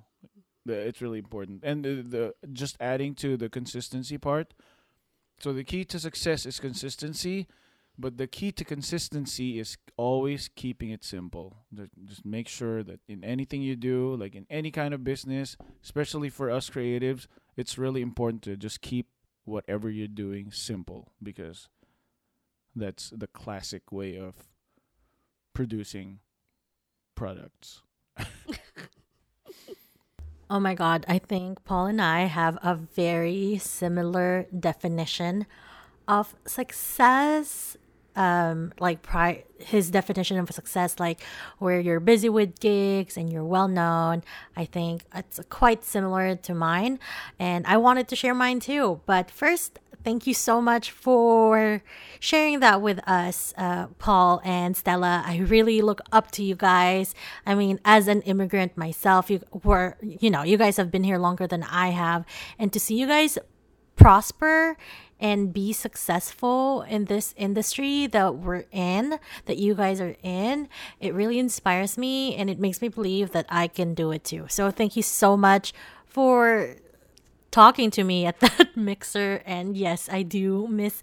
the, 0.65 0.75
it's 0.75 1.03
really 1.03 1.19
important. 1.19 1.63
And 1.65 1.85
the, 1.85 1.95
the 2.03 2.35
just 2.53 2.77
adding 2.81 3.15
to 3.17 3.37
the 3.37 3.49
consistency 3.49 4.19
part 4.19 4.55
so 5.41 5.53
the 5.53 5.65
key 5.65 5.85
to 5.87 5.99
success 5.99 6.47
is 6.47 6.61
consistency 6.61 7.49
but 7.99 8.19
the 8.19 8.27
key 8.27 8.51
to 8.53 8.65
consistency 8.65 9.59
is 9.59 9.77
always 9.97 10.51
keeping 10.55 10.91
it 10.91 11.05
simple 11.05 11.59
just 12.05 12.25
make 12.25 12.49
sure 12.49 12.83
that 12.83 13.01
in 13.09 13.23
anything 13.23 13.63
you 13.63 13.77
do 13.77 14.15
like 14.17 14.35
in 14.35 14.47
any 14.51 14.71
kind 14.71 14.93
of 14.93 15.05
business 15.05 15.57
especially 15.83 16.29
for 16.29 16.51
us 16.51 16.71
creatives 16.71 17.27
it's 17.57 17.79
really 17.79 18.03
important 18.03 18.43
to 18.43 18.57
just 18.57 18.81
keep 18.81 19.07
whatever 19.45 19.91
you're 19.91 20.09
doing 20.09 20.51
simple 20.51 21.13
because 21.23 21.69
that's 22.75 23.11
the 23.11 23.29
classic 23.29 23.93
way 23.93 24.19
of 24.19 24.35
producing 25.53 26.19
products 27.15 27.83
Oh 30.51 30.61
my 30.61 30.75
God, 30.75 31.07
I 31.09 31.19
think 31.19 31.65
Paul 31.65 31.87
and 31.87 32.01
I 32.01 32.27
have 32.27 32.59
a 32.63 32.75
very 32.75 33.59
similar 33.59 34.47
definition 34.57 35.47
of 36.07 36.35
success. 36.47 37.77
Um, 38.17 38.73
like 38.79 39.03
pri- 39.03 39.43
his 39.59 39.91
definition 39.91 40.39
of 40.39 40.49
success, 40.51 41.01
like 41.01 41.21
where 41.59 41.81
you're 41.81 41.99
busy 41.99 42.29
with 42.29 42.61
gigs 42.61 43.17
and 43.17 43.33
you're 43.33 43.45
well 43.45 43.67
known. 43.67 44.23
I 44.57 44.67
think 44.67 45.03
it's 45.13 45.41
quite 45.49 45.83
similar 45.83 46.37
to 46.37 46.55
mine, 46.55 47.01
and 47.41 47.67
I 47.67 47.77
wanted 47.77 48.07
to 48.09 48.17
share 48.17 48.35
mine 48.35 48.61
too. 48.61 49.01
But 49.05 49.33
first, 49.33 49.81
thank 50.05 50.27
you 50.29 50.35
so 50.35 50.61
much 50.61 50.91
for 50.93 51.83
sharing 52.21 52.61
that 52.61 52.81
with 52.81 53.01
us, 53.09 53.53
uh, 53.57 53.87
Paul 53.99 54.41
and 54.45 54.77
Stella. 54.77 55.25
I 55.27 55.39
really 55.39 55.81
look 55.81 56.01
up 56.13 56.31
to 56.33 56.45
you 56.45 56.55
guys. 56.55 57.15
I 57.45 57.55
mean, 57.55 57.81
as 57.85 58.07
an 58.07 58.23
immigrant 58.23 58.77
myself, 58.77 59.31
you 59.31 59.41
were, 59.65 59.97
you 60.03 60.31
know, 60.31 60.43
you 60.43 60.57
guys 60.57 60.77
have 60.77 60.91
been 60.91 61.05
here 61.05 61.19
longer 61.19 61.47
than 61.47 61.65
I 61.65 61.89
have, 61.89 62.25
and 62.59 62.73
to 62.73 62.79
see 62.79 62.97
you 62.97 63.09
guys 63.09 63.39
prosper 63.97 64.77
and 65.25 65.55
be 65.55 65.73
successful 65.73 66.83
in 66.83 67.07
this 67.07 67.33
industry 67.39 68.07
that 68.07 68.35
we're 68.35 68.67
in, 68.71 69.19
that 69.47 69.57
you 69.57 69.75
guys 69.75 69.99
are 69.99 70.17
in, 70.23 70.69
it 71.01 71.15
really 71.15 71.39
inspires 71.39 71.97
me 71.97 72.35
and 72.37 72.51
it 72.51 72.61
makes 72.61 72.83
me 72.83 72.89
believe 72.89 73.33
that 73.33 73.47
I 73.49 73.69
can 73.69 73.95
do 73.95 74.13
it 74.13 74.23
too. 74.23 74.45
So 74.51 74.71
thank 74.71 74.97
you 74.97 75.03
so 75.03 75.35
much 75.35 75.73
for 76.07 76.77
talking 77.51 77.91
to 77.93 78.05
me 78.05 78.27
at 78.27 78.39
that 78.41 78.77
mixer. 78.77 79.41
And 79.47 79.79
yes, 79.79 80.11
I 80.13 80.25
do 80.25 80.69
miss 80.69 81.01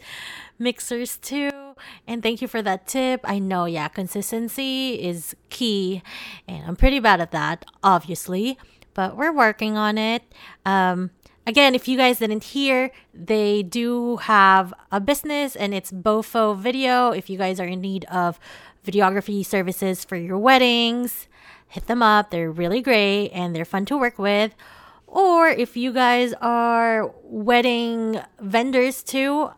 mixers 0.60 1.18
too. 1.18 1.74
And 2.06 2.22
thank 2.22 2.44
you 2.44 2.48
for 2.48 2.62
that 2.62 2.86
tip. 2.86 3.22
I 3.24 3.40
know, 3.40 3.66
yeah, 3.66 3.88
consistency 3.88 5.02
is 5.02 5.36
key. 5.50 6.04
And 6.48 6.64
I'm 6.68 6.76
pretty 6.76 7.00
bad 7.00 7.22
at 7.22 7.32
that, 7.32 7.66
obviously, 7.84 8.60
but 8.94 9.18
we're 9.18 9.34
working 9.34 9.78
on 9.78 9.98
it. 9.98 10.22
Um, 10.64 11.10
again, 11.46 11.76
if 11.76 11.88
you 11.88 11.98
guys 11.98 12.20
didn't 12.20 12.44
hear, 12.46 12.92
they 13.14 13.64
do 13.64 14.18
have 14.18 14.74
a 14.92 15.00
business 15.00 15.56
and 15.56 15.74
it's 15.74 15.92
Bofo 15.92 16.58
Video. 16.58 17.12
If 17.12 17.30
you 17.30 17.38
guys 17.38 17.60
are 17.60 17.66
in 17.66 17.82
need 17.82 18.06
of 18.06 18.40
videography 18.86 19.46
services 19.46 20.04
for 20.04 20.16
your 20.16 20.38
weddings, 20.38 21.28
hit 21.68 21.88
them 21.88 22.02
up. 22.04 22.30
They're 22.30 22.52
really 22.52 22.82
great 22.82 23.30
and 23.30 23.56
they're 23.56 23.66
fun 23.66 23.86
to 23.86 23.98
work 23.98 24.18
with. 24.18 24.54
Or 25.08 25.50
if 25.50 25.76
you 25.76 25.92
guys 25.92 26.34
are 26.42 27.14
wedding 27.24 28.22
vendors 28.40 29.04
too, 29.04 29.52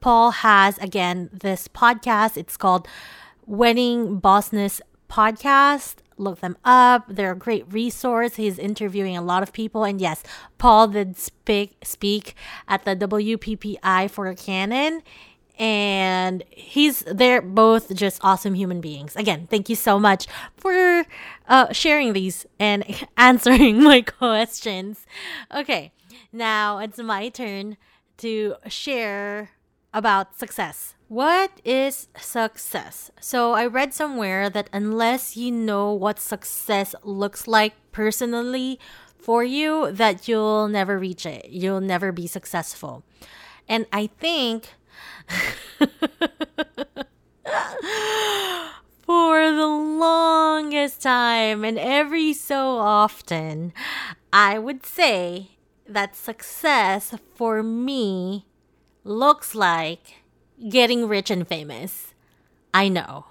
Paul 0.00 0.30
has 0.30 0.78
again 0.78 1.30
this 1.32 1.66
podcast. 1.66 2.36
It's 2.36 2.56
called 2.56 2.86
Wedding 3.46 4.20
Bossness 4.20 4.80
Podcast. 5.08 5.96
Look 6.18 6.40
them 6.40 6.56
up. 6.64 7.04
They're 7.08 7.32
a 7.32 7.36
great 7.36 7.70
resource. 7.72 8.36
He's 8.36 8.58
interviewing 8.58 9.16
a 9.16 9.22
lot 9.22 9.42
of 9.42 9.52
people. 9.52 9.84
And 9.84 10.00
yes, 10.00 10.22
Paul 10.58 10.88
did 10.88 11.16
speak 11.16 11.76
speak 11.82 12.34
at 12.66 12.84
the 12.84 12.96
WPPI 12.96 14.10
for 14.10 14.32
Canon. 14.34 15.02
And 15.58 16.44
he's 16.50 17.00
they're 17.00 17.42
both 17.42 17.92
just 17.94 18.20
awesome 18.22 18.54
human 18.54 18.80
beings. 18.80 19.16
Again, 19.16 19.48
thank 19.50 19.68
you 19.68 19.74
so 19.74 19.98
much 19.98 20.28
for 20.56 21.04
uh, 21.48 21.72
sharing 21.72 22.12
these 22.12 22.46
and 22.60 22.84
answering 23.16 23.82
my 23.82 24.02
questions. 24.02 25.04
Okay, 25.52 25.92
now 26.32 26.78
it's 26.78 26.98
my 26.98 27.28
turn 27.28 27.76
to 28.18 28.54
share 28.68 29.50
about 29.92 30.38
success. 30.38 30.94
What 31.08 31.60
is 31.64 32.08
success? 32.18 33.10
So, 33.20 33.52
I 33.52 33.66
read 33.66 33.94
somewhere 33.94 34.50
that 34.50 34.68
unless 34.72 35.36
you 35.36 35.50
know 35.50 35.92
what 35.92 36.18
success 36.18 36.94
looks 37.02 37.48
like 37.48 37.74
personally 37.92 38.78
for 39.18 39.42
you, 39.42 39.90
that 39.92 40.28
you'll 40.28 40.68
never 40.68 40.98
reach 40.98 41.24
it. 41.24 41.48
You'll 41.48 41.80
never 41.80 42.12
be 42.12 42.26
successful. 42.26 43.04
And 43.68 43.86
I 43.92 44.08
think 44.18 44.68
for 49.02 49.50
the 49.50 49.66
longest 49.66 51.02
time 51.02 51.64
and 51.64 51.78
every 51.78 52.32
so 52.32 52.76
often, 52.78 53.72
I 54.32 54.58
would 54.58 54.84
say 54.84 55.52
that 55.88 56.16
success 56.16 57.14
for 57.34 57.62
me 57.62 58.47
looks 59.08 59.54
like 59.54 60.16
getting 60.68 61.08
rich 61.08 61.30
and 61.30 61.46
famous. 61.46 62.14
I 62.74 62.88
know. 62.88 63.26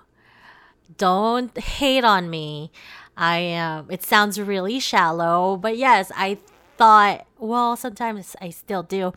Don't 0.97 1.55
hate 1.57 2.03
on 2.03 2.29
me. 2.29 2.71
I 3.15 3.53
uh, 3.53 3.83
it 3.89 4.03
sounds 4.03 4.39
really 4.39 4.79
shallow, 4.79 5.57
but 5.57 5.77
yes, 5.77 6.11
I 6.15 6.37
thought, 6.77 7.25
well, 7.37 7.75
sometimes 7.75 8.35
I 8.41 8.49
still 8.49 8.83
do 8.83 9.13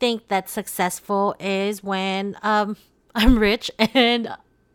think 0.00 0.28
that 0.28 0.48
successful 0.48 1.34
is 1.38 1.82
when 1.82 2.36
um 2.42 2.76
I'm 3.14 3.38
rich 3.38 3.70
and 3.78 4.28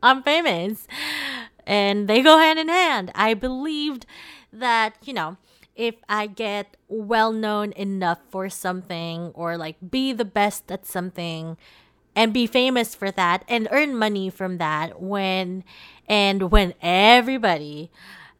I'm 0.03 0.23
famous. 0.23 0.87
And 1.65 2.07
they 2.07 2.21
go 2.21 2.37
hand 2.37 2.59
in 2.59 2.69
hand. 2.69 3.11
I 3.13 3.33
believed 3.33 4.05
that, 4.53 4.95
you 5.03 5.13
know, 5.13 5.37
if 5.77 5.95
I 6.09 6.27
get 6.27 6.75
well 6.89 7.31
known 7.31 7.71
enough 7.73 8.19
for 8.29 8.49
something 8.49 9.31
or 9.33 9.57
like 9.57 9.77
be 9.89 10.11
the 10.11 10.25
best 10.25 10.71
at 10.71 10.85
something 10.85 11.55
and 12.15 12.33
be 12.33 12.47
famous 12.47 12.95
for 12.95 13.11
that 13.11 13.45
and 13.47 13.67
earn 13.71 13.95
money 13.95 14.29
from 14.29 14.57
that 14.57 14.99
when 14.99 15.63
and 16.07 16.51
when 16.51 16.73
everybody 16.81 17.91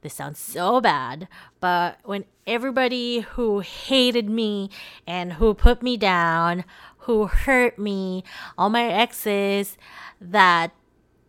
this 0.02 0.13
sounds 0.13 0.39
so 0.39 0.80
bad, 0.80 1.28
but 1.60 2.00
when 2.04 2.26
everybody 2.45 3.21
who 3.21 3.60
hated 3.60 4.30
me 4.30 4.69
and 5.06 5.34
who 5.34 5.54
put 5.54 5.82
me 5.82 5.97
down, 5.97 6.63
who 7.00 7.28
hurt 7.28 7.80
me, 7.80 8.23
all 8.58 8.69
my 8.69 8.86
exes 8.86 9.78
that 10.21 10.71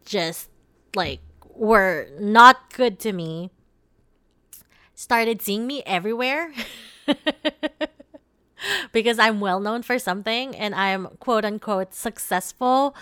just 0.04 0.48
like 0.94 1.20
were 1.54 2.08
not 2.20 2.72
good 2.72 2.98
to 3.00 3.12
me, 3.12 3.50
started 4.98 5.40
seeing 5.40 5.64
me 5.64 5.80
everywhere. 5.86 6.52
because 8.92 9.18
I'm 9.20 9.38
well 9.38 9.60
known 9.60 9.82
for 9.82 9.96
something 9.98 10.56
and 10.56 10.74
I'm 10.74 11.06
quote 11.20 11.44
unquote 11.44 11.94
successful 11.94 12.96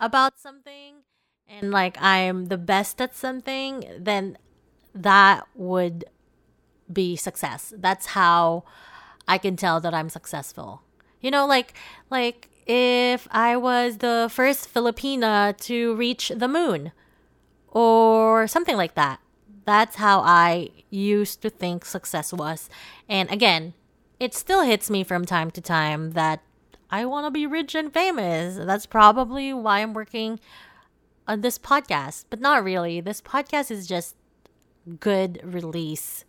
about 0.00 0.38
something 0.38 1.04
and 1.46 1.70
like 1.70 2.00
I'm 2.00 2.46
the 2.46 2.56
best 2.56 3.00
at 3.02 3.14
something, 3.14 3.84
then 3.98 4.38
that 4.94 5.46
would 5.54 6.06
be 6.90 7.14
success. 7.14 7.74
That's 7.76 8.06
how 8.06 8.64
I 9.28 9.36
can 9.36 9.56
tell 9.56 9.80
that 9.80 9.92
I'm 9.92 10.08
successful. 10.08 10.80
You 11.20 11.30
know, 11.30 11.46
like 11.46 11.74
like 12.08 12.48
if 12.66 13.28
I 13.30 13.54
was 13.56 13.98
the 13.98 14.28
first 14.32 14.72
Filipina 14.72 15.54
to 15.64 15.94
reach 15.94 16.32
the 16.34 16.48
moon 16.48 16.92
or 17.68 18.46
something 18.46 18.76
like 18.76 18.94
that. 18.94 19.20
That's 19.68 19.96
how 19.96 20.20
I 20.20 20.70
used 20.88 21.42
to 21.42 21.50
think 21.50 21.84
success 21.84 22.32
was. 22.32 22.70
And 23.06 23.30
again, 23.30 23.74
it 24.18 24.32
still 24.32 24.62
hits 24.62 24.88
me 24.88 25.04
from 25.04 25.26
time 25.26 25.50
to 25.50 25.60
time 25.60 26.12
that 26.12 26.40
I 26.90 27.04
want 27.04 27.26
to 27.26 27.30
be 27.30 27.46
rich 27.46 27.74
and 27.74 27.92
famous. 27.92 28.56
That's 28.56 28.86
probably 28.86 29.52
why 29.52 29.80
I'm 29.80 29.92
working 29.92 30.40
on 31.26 31.42
this 31.42 31.58
podcast, 31.58 32.24
but 32.30 32.40
not 32.40 32.64
really. 32.64 33.02
This 33.02 33.20
podcast 33.20 33.70
is 33.70 33.86
just 33.86 34.16
good 35.00 35.38
release 35.44 36.24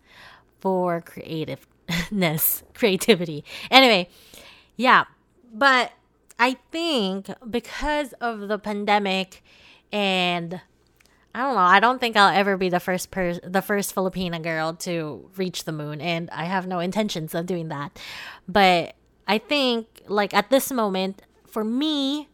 for 0.60 1.00
creativeness, 1.00 2.62
creativity. 2.74 3.42
Anyway, 3.70 4.10
yeah, 4.76 5.04
but 5.50 5.92
I 6.38 6.58
think 6.70 7.30
because 7.48 8.12
of 8.20 8.48
the 8.48 8.58
pandemic 8.58 9.42
and 9.90 10.60
I 11.34 11.40
don't 11.42 11.54
know, 11.54 11.60
I 11.60 11.80
don't 11.80 12.00
think 12.00 12.16
I'll 12.16 12.34
ever 12.34 12.56
be 12.56 12.68
the 12.68 12.80
first 12.80 13.10
per- 13.10 13.38
the 13.40 13.62
first 13.62 13.94
Filipina 13.94 14.42
girl 14.42 14.74
to 14.74 15.30
reach 15.36 15.64
the 15.64 15.72
moon 15.72 16.00
and 16.00 16.28
I 16.30 16.44
have 16.44 16.66
no 16.66 16.80
intentions 16.80 17.34
of 17.34 17.46
doing 17.46 17.68
that. 17.68 17.98
But 18.48 18.94
I 19.28 19.38
think 19.38 20.02
like 20.08 20.34
at 20.34 20.50
this 20.50 20.72
moment 20.72 21.22
for 21.46 21.62
me 21.62 22.28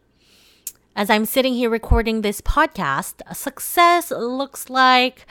as 0.95 1.11
I'm 1.11 1.25
sitting 1.25 1.53
here 1.53 1.69
recording 1.69 2.21
this 2.21 2.41
podcast, 2.41 3.21
success 3.35 4.09
looks 4.09 4.67
like 4.67 5.27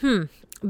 hmm, 0.00 0.24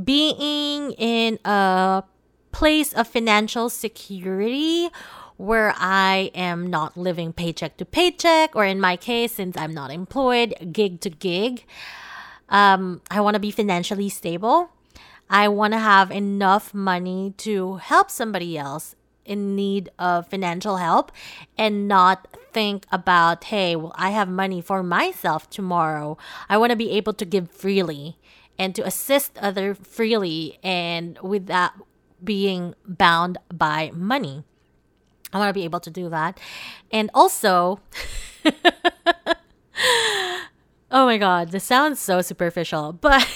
being 0.04 0.92
in 0.92 1.38
a 1.46 2.04
place 2.52 2.92
of 2.92 3.08
financial 3.08 3.70
security 3.70 4.90
where 5.38 5.74
I 5.76 6.30
am 6.34 6.68
not 6.68 6.96
living 6.96 7.32
paycheck 7.32 7.76
to 7.78 7.84
paycheck, 7.84 8.54
or 8.54 8.64
in 8.64 8.80
my 8.80 8.96
case, 8.96 9.32
since 9.32 9.56
I'm 9.56 9.74
not 9.74 9.90
employed, 9.90 10.54
gig 10.72 11.00
to 11.00 11.10
gig. 11.10 11.64
Um, 12.48 13.02
I 13.10 13.20
want 13.20 13.34
to 13.34 13.40
be 13.40 13.50
financially 13.50 14.08
stable. 14.08 14.70
I 15.28 15.48
want 15.48 15.72
to 15.72 15.78
have 15.78 16.10
enough 16.10 16.72
money 16.72 17.34
to 17.38 17.76
help 17.76 18.10
somebody 18.10 18.56
else 18.56 18.94
in 19.24 19.56
need 19.56 19.90
of 19.98 20.28
financial 20.28 20.76
help 20.76 21.10
and 21.58 21.88
not 21.88 22.28
think 22.52 22.86
about, 22.92 23.44
hey, 23.44 23.74
well, 23.76 23.92
I 23.96 24.10
have 24.10 24.28
money 24.28 24.60
for 24.60 24.82
myself 24.82 25.50
tomorrow. 25.50 26.16
I 26.48 26.56
want 26.56 26.70
to 26.70 26.76
be 26.76 26.92
able 26.92 27.12
to 27.14 27.24
give 27.24 27.50
freely 27.50 28.16
and 28.58 28.74
to 28.76 28.86
assist 28.86 29.36
other 29.38 29.74
freely 29.74 30.58
and 30.62 31.18
without 31.22 31.72
being 32.22 32.74
bound 32.86 33.38
by 33.52 33.90
money. 33.92 34.44
I 35.32 35.38
want 35.38 35.50
to 35.50 35.54
be 35.54 35.64
able 35.64 35.80
to 35.80 35.90
do 35.90 36.08
that. 36.08 36.38
And 36.90 37.10
also, 37.12 37.80
oh 40.90 41.06
my 41.06 41.18
God, 41.18 41.50
this 41.50 41.64
sounds 41.64 41.98
so 41.98 42.20
superficial, 42.20 42.92
but 43.00 43.26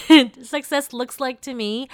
success 0.43 0.93
looks 0.93 1.21
like 1.21 1.41
to 1.43 1.55
me 1.55 1.89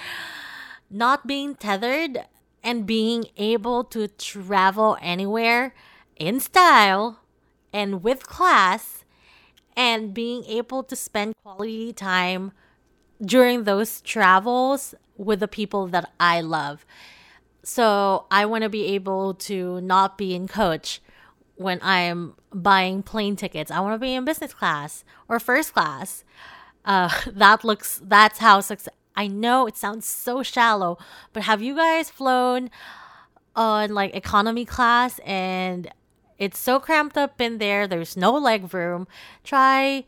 not 0.89 1.27
being 1.27 1.55
tethered 1.55 2.25
and 2.63 2.85
being 2.85 3.25
able 3.37 3.83
to 3.83 4.07
travel 4.07 4.97
anywhere 5.01 5.73
in 6.15 6.39
style 6.39 7.19
and 7.73 8.03
with 8.03 8.25
class 8.27 9.05
and 9.75 10.13
being 10.13 10.43
able 10.45 10.83
to 10.83 10.95
spend 10.95 11.35
quality 11.43 11.93
time 11.93 12.51
during 13.21 13.63
those 13.63 14.01
travels 14.01 14.95
with 15.17 15.39
the 15.39 15.47
people 15.47 15.87
that 15.87 16.11
I 16.19 16.41
love. 16.41 16.85
So 17.63 18.25
I 18.31 18.45
want 18.45 18.63
to 18.63 18.69
be 18.69 18.85
able 18.87 19.33
to 19.33 19.81
not 19.81 20.17
be 20.17 20.33
in 20.33 20.47
coach 20.47 21.01
when 21.57 21.79
I'm 21.81 22.35
buying 22.53 23.03
plane 23.03 23.35
tickets. 23.35 23.69
I 23.71 23.79
want 23.79 23.95
to 23.95 23.99
be 23.99 24.13
in 24.13 24.25
business 24.25 24.53
class 24.53 25.03
or 25.27 25.39
first 25.39 25.73
class. 25.73 26.23
Uh, 26.85 27.09
that 27.27 27.63
looks, 27.63 28.01
that's 28.03 28.39
how 28.39 28.61
success. 28.61 28.93
I 29.15 29.27
know 29.27 29.65
it 29.65 29.75
sounds 29.75 30.05
so 30.05 30.43
shallow, 30.43 30.99
but 31.33 31.43
have 31.43 31.61
you 31.61 31.75
guys 31.75 32.11
flown 32.11 32.69
on 33.55 33.89
like 33.89 34.15
economy 34.15 34.63
class 34.63 35.17
and 35.25 35.89
it's 36.37 36.59
so 36.59 36.79
cramped 36.79 37.17
up 37.17 37.41
in 37.41 37.57
there? 37.57 37.87
There's 37.87 38.15
no 38.15 38.33
leg 38.37 38.71
room. 38.73 39.07
Try 39.43 40.05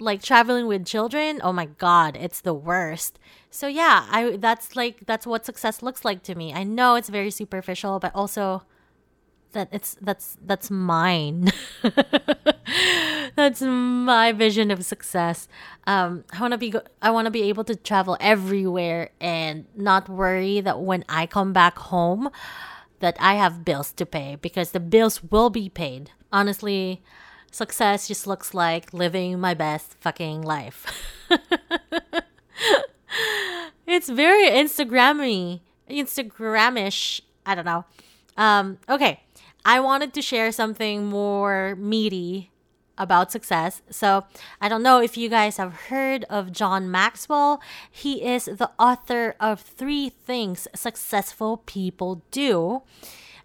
like 0.00 0.22
traveling 0.22 0.66
with 0.66 0.86
children 0.86 1.40
oh 1.42 1.52
my 1.52 1.66
god 1.66 2.16
it's 2.16 2.40
the 2.42 2.54
worst 2.54 3.18
so 3.50 3.66
yeah 3.66 4.06
i 4.10 4.36
that's 4.36 4.76
like 4.76 5.04
that's 5.06 5.26
what 5.26 5.44
success 5.44 5.82
looks 5.82 6.04
like 6.04 6.22
to 6.22 6.34
me 6.34 6.52
i 6.52 6.62
know 6.62 6.94
it's 6.94 7.08
very 7.08 7.30
superficial 7.30 7.98
but 7.98 8.14
also 8.14 8.62
that 9.52 9.68
it's 9.72 9.96
that's 10.00 10.36
that's 10.44 10.70
mine 10.70 11.50
that's 13.36 13.62
my 13.62 14.32
vision 14.32 14.70
of 14.70 14.84
success 14.84 15.48
um 15.86 16.24
i 16.32 16.40
want 16.40 16.52
to 16.52 16.58
be 16.58 16.72
i 17.02 17.10
want 17.10 17.24
to 17.24 17.30
be 17.30 17.42
able 17.42 17.64
to 17.64 17.74
travel 17.74 18.16
everywhere 18.20 19.10
and 19.20 19.64
not 19.74 20.08
worry 20.08 20.60
that 20.60 20.80
when 20.80 21.04
i 21.08 21.26
come 21.26 21.52
back 21.52 21.78
home 21.78 22.30
that 23.00 23.16
i 23.20 23.34
have 23.34 23.64
bills 23.64 23.92
to 23.92 24.04
pay 24.04 24.36
because 24.40 24.72
the 24.72 24.80
bills 24.80 25.22
will 25.22 25.50
be 25.50 25.68
paid 25.68 26.10
honestly 26.32 27.02
Success 27.50 28.08
just 28.08 28.26
looks 28.26 28.52
like 28.52 28.92
living 28.92 29.40
my 29.40 29.54
best 29.54 29.94
fucking 30.00 30.42
life. 30.42 30.86
it's 33.86 34.08
very 34.08 34.48
Instagrammy, 34.48 35.60
Instagramish. 35.88 37.20
I 37.46 37.54
don't 37.54 37.64
know. 37.64 37.84
Um, 38.36 38.78
okay, 38.88 39.22
I 39.64 39.80
wanted 39.80 40.14
to 40.14 40.22
share 40.22 40.52
something 40.52 41.06
more 41.06 41.76
meaty 41.76 42.50
about 42.96 43.30
success. 43.30 43.80
So, 43.90 44.24
I 44.60 44.68
don't 44.68 44.82
know 44.82 45.00
if 45.00 45.16
you 45.16 45.28
guys 45.28 45.56
have 45.56 45.72
heard 45.88 46.24
of 46.24 46.52
John 46.52 46.90
Maxwell. 46.90 47.62
He 47.90 48.24
is 48.24 48.46
the 48.46 48.70
author 48.78 49.36
of 49.38 49.60
Three 49.60 50.08
Things 50.08 50.66
Successful 50.74 51.58
People 51.58 52.22
Do. 52.30 52.82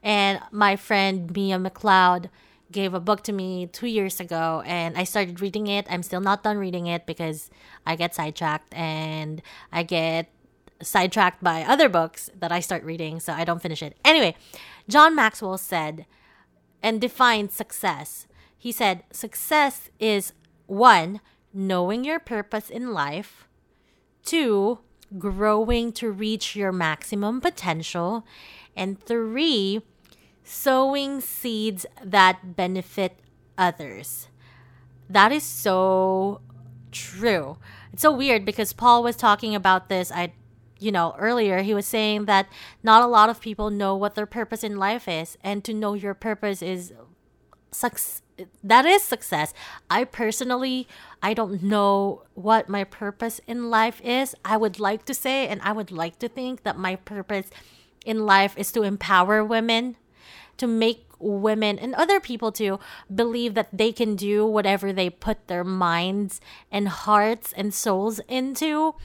And 0.01 0.41
my 0.51 0.75
friend 0.75 1.31
Mia 1.33 1.57
McLeod 1.57 2.29
gave 2.71 2.93
a 2.93 2.99
book 2.99 3.23
to 3.23 3.31
me 3.31 3.67
two 3.67 3.87
years 3.87 4.19
ago 4.19 4.63
and 4.65 4.97
I 4.97 5.05
started 5.05 5.39
reading 5.39 5.67
it. 5.67 5.85
I'm 5.89 6.03
still 6.03 6.19
not 6.19 6.43
done 6.43 6.57
reading 6.57 6.87
it 6.87 7.05
because 7.05 7.49
I 7.85 7.95
get 7.95 8.15
sidetracked 8.15 8.73
and 8.73 9.41
I 9.71 9.83
get 9.83 10.27
sidetracked 10.83 11.43
by 11.43 11.63
other 11.63 11.89
books 11.89 12.29
that 12.37 12.51
I 12.51 12.59
start 12.59 12.83
reading, 12.83 13.19
so 13.19 13.33
I 13.33 13.43
don't 13.43 13.61
finish 13.61 13.81
it. 13.81 13.97
Anyway, 14.03 14.35
John 14.87 15.15
Maxwell 15.15 15.57
said 15.57 16.05
and 16.81 16.99
defined 16.99 17.51
success. 17.51 18.27
He 18.57 18.71
said, 18.71 19.03
Success 19.11 19.89
is 19.99 20.33
one, 20.67 21.21
knowing 21.53 22.03
your 22.03 22.19
purpose 22.19 22.69
in 22.69 22.93
life, 22.93 23.47
two, 24.23 24.79
growing 25.17 25.91
to 25.93 26.11
reach 26.11 26.55
your 26.55 26.71
maximum 26.71 27.41
potential. 27.41 28.25
And 28.75 28.99
three, 28.99 29.81
sowing 30.43 31.21
seeds 31.21 31.85
that 32.03 32.55
benefit 32.55 33.19
others. 33.57 34.27
That 35.09 35.31
is 35.31 35.43
so 35.43 36.41
true. 36.91 37.57
It's 37.91 38.01
so 38.01 38.11
weird 38.11 38.45
because 38.45 38.73
Paul 38.73 39.03
was 39.03 39.15
talking 39.15 39.53
about 39.55 39.89
this. 39.89 40.11
I, 40.11 40.33
you 40.83 40.91
know, 40.91 41.15
earlier 41.17 41.61
he 41.61 41.73
was 41.73 41.87
saying 41.87 42.25
that 42.25 42.47
not 42.83 43.01
a 43.01 43.07
lot 43.07 43.29
of 43.29 43.39
people 43.39 43.69
know 43.69 43.95
what 43.95 44.15
their 44.15 44.25
purpose 44.25 44.63
in 44.63 44.75
life 44.75 45.07
is, 45.07 45.37
and 45.41 45.63
to 45.63 45.73
know 45.73 45.93
your 45.93 46.13
purpose 46.13 46.61
is 46.61 46.93
success. 47.71 48.19
That 48.63 48.85
is 48.85 49.03
success. 49.03 49.53
I 49.91 50.05
personally, 50.05 50.87
I 51.21 51.35
don't 51.35 51.61
know 51.61 52.23
what 52.33 52.67
my 52.67 52.83
purpose 52.83 53.39
in 53.45 53.69
life 53.69 54.01
is. 54.03 54.35
I 54.43 54.57
would 54.57 54.79
like 54.79 55.05
to 55.05 55.13
say, 55.13 55.47
and 55.47 55.61
I 55.61 55.71
would 55.71 55.91
like 55.91 56.17
to 56.19 56.27
think 56.27 56.63
that 56.63 56.77
my 56.77 56.95
purpose 56.95 57.51
in 58.05 58.25
life 58.25 58.57
is 58.57 58.71
to 58.71 58.81
empower 58.81 59.45
women, 59.45 59.97
to 60.57 60.65
make 60.65 61.05
women 61.19 61.77
and 61.77 61.93
other 61.95 62.19
people 62.19 62.51
to 62.53 62.79
believe 63.13 63.53
that 63.53 63.69
they 63.71 63.91
can 63.91 64.15
do 64.15 64.45
whatever 64.45 64.91
they 64.91 65.09
put 65.09 65.47
their 65.47 65.63
minds 65.63 66.41
and 66.71 66.87
hearts 66.89 67.53
and 67.53 67.73
souls 67.73 68.19
into 68.27 68.95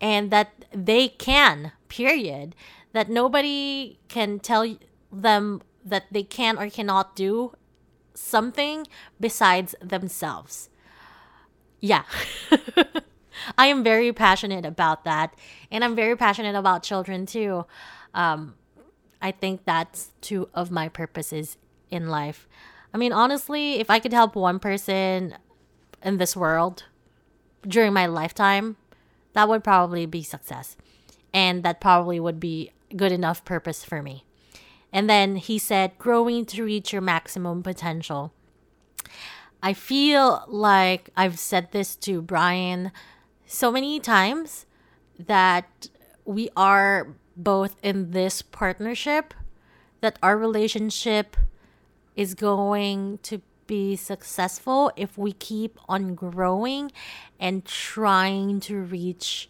and 0.00 0.30
that 0.30 0.64
they 0.72 1.08
can 1.08 1.72
period 1.88 2.54
that 2.92 3.08
nobody 3.08 3.98
can 4.08 4.38
tell 4.38 4.76
them 5.12 5.62
that 5.84 6.04
they 6.10 6.22
can 6.22 6.58
or 6.58 6.68
cannot 6.70 7.14
do 7.14 7.52
something 8.14 8.86
besides 9.18 9.74
themselves. 9.80 10.68
Yeah. 11.80 12.04
I 13.58 13.66
am 13.66 13.82
very 13.82 14.12
passionate 14.12 14.66
about 14.66 15.04
that 15.04 15.34
and 15.70 15.82
i'm 15.82 15.96
very 15.96 16.16
passionate 16.16 16.54
about 16.54 16.82
children 16.82 17.26
too. 17.26 17.64
Um, 18.12 18.54
I 19.22 19.30
think 19.30 19.64
that's 19.64 20.12
two 20.20 20.48
of 20.54 20.70
my 20.70 20.88
purposes 20.88 21.56
in 21.90 22.08
life. 22.08 22.48
I 22.92 22.98
mean, 22.98 23.12
honestly, 23.12 23.74
if 23.74 23.90
I 23.90 23.98
could 23.98 24.12
help 24.12 24.34
one 24.34 24.58
person 24.58 25.36
in 26.02 26.18
this 26.18 26.34
world 26.34 26.84
during 27.66 27.92
my 27.92 28.06
lifetime, 28.06 28.76
that 29.32 29.48
would 29.48 29.64
probably 29.64 30.06
be 30.06 30.22
success. 30.22 30.76
And 31.32 31.62
that 31.62 31.80
probably 31.80 32.18
would 32.18 32.40
be 32.40 32.72
good 32.96 33.12
enough 33.12 33.44
purpose 33.44 33.84
for 33.84 34.02
me. 34.02 34.24
And 34.92 35.08
then 35.08 35.36
he 35.36 35.58
said, 35.58 35.96
growing 35.98 36.44
to 36.46 36.64
reach 36.64 36.92
your 36.92 37.02
maximum 37.02 37.62
potential. 37.62 38.32
I 39.62 39.72
feel 39.72 40.44
like 40.48 41.10
I've 41.16 41.38
said 41.38 41.70
this 41.70 41.94
to 41.96 42.22
Brian 42.22 42.90
so 43.46 43.70
many 43.70 44.00
times 44.00 44.66
that 45.18 45.88
we 46.24 46.48
are 46.56 47.08
both 47.36 47.76
in 47.82 48.10
this 48.10 48.42
partnership, 48.42 49.34
that 50.00 50.18
our 50.22 50.36
relationship 50.36 51.36
is 52.16 52.34
going 52.34 53.18
to 53.22 53.40
be 53.70 53.94
successful 53.94 54.90
if 54.96 55.16
we 55.16 55.30
keep 55.30 55.78
on 55.88 56.16
growing 56.16 56.90
and 57.38 57.64
trying 57.64 58.58
to 58.58 58.80
reach 58.80 59.48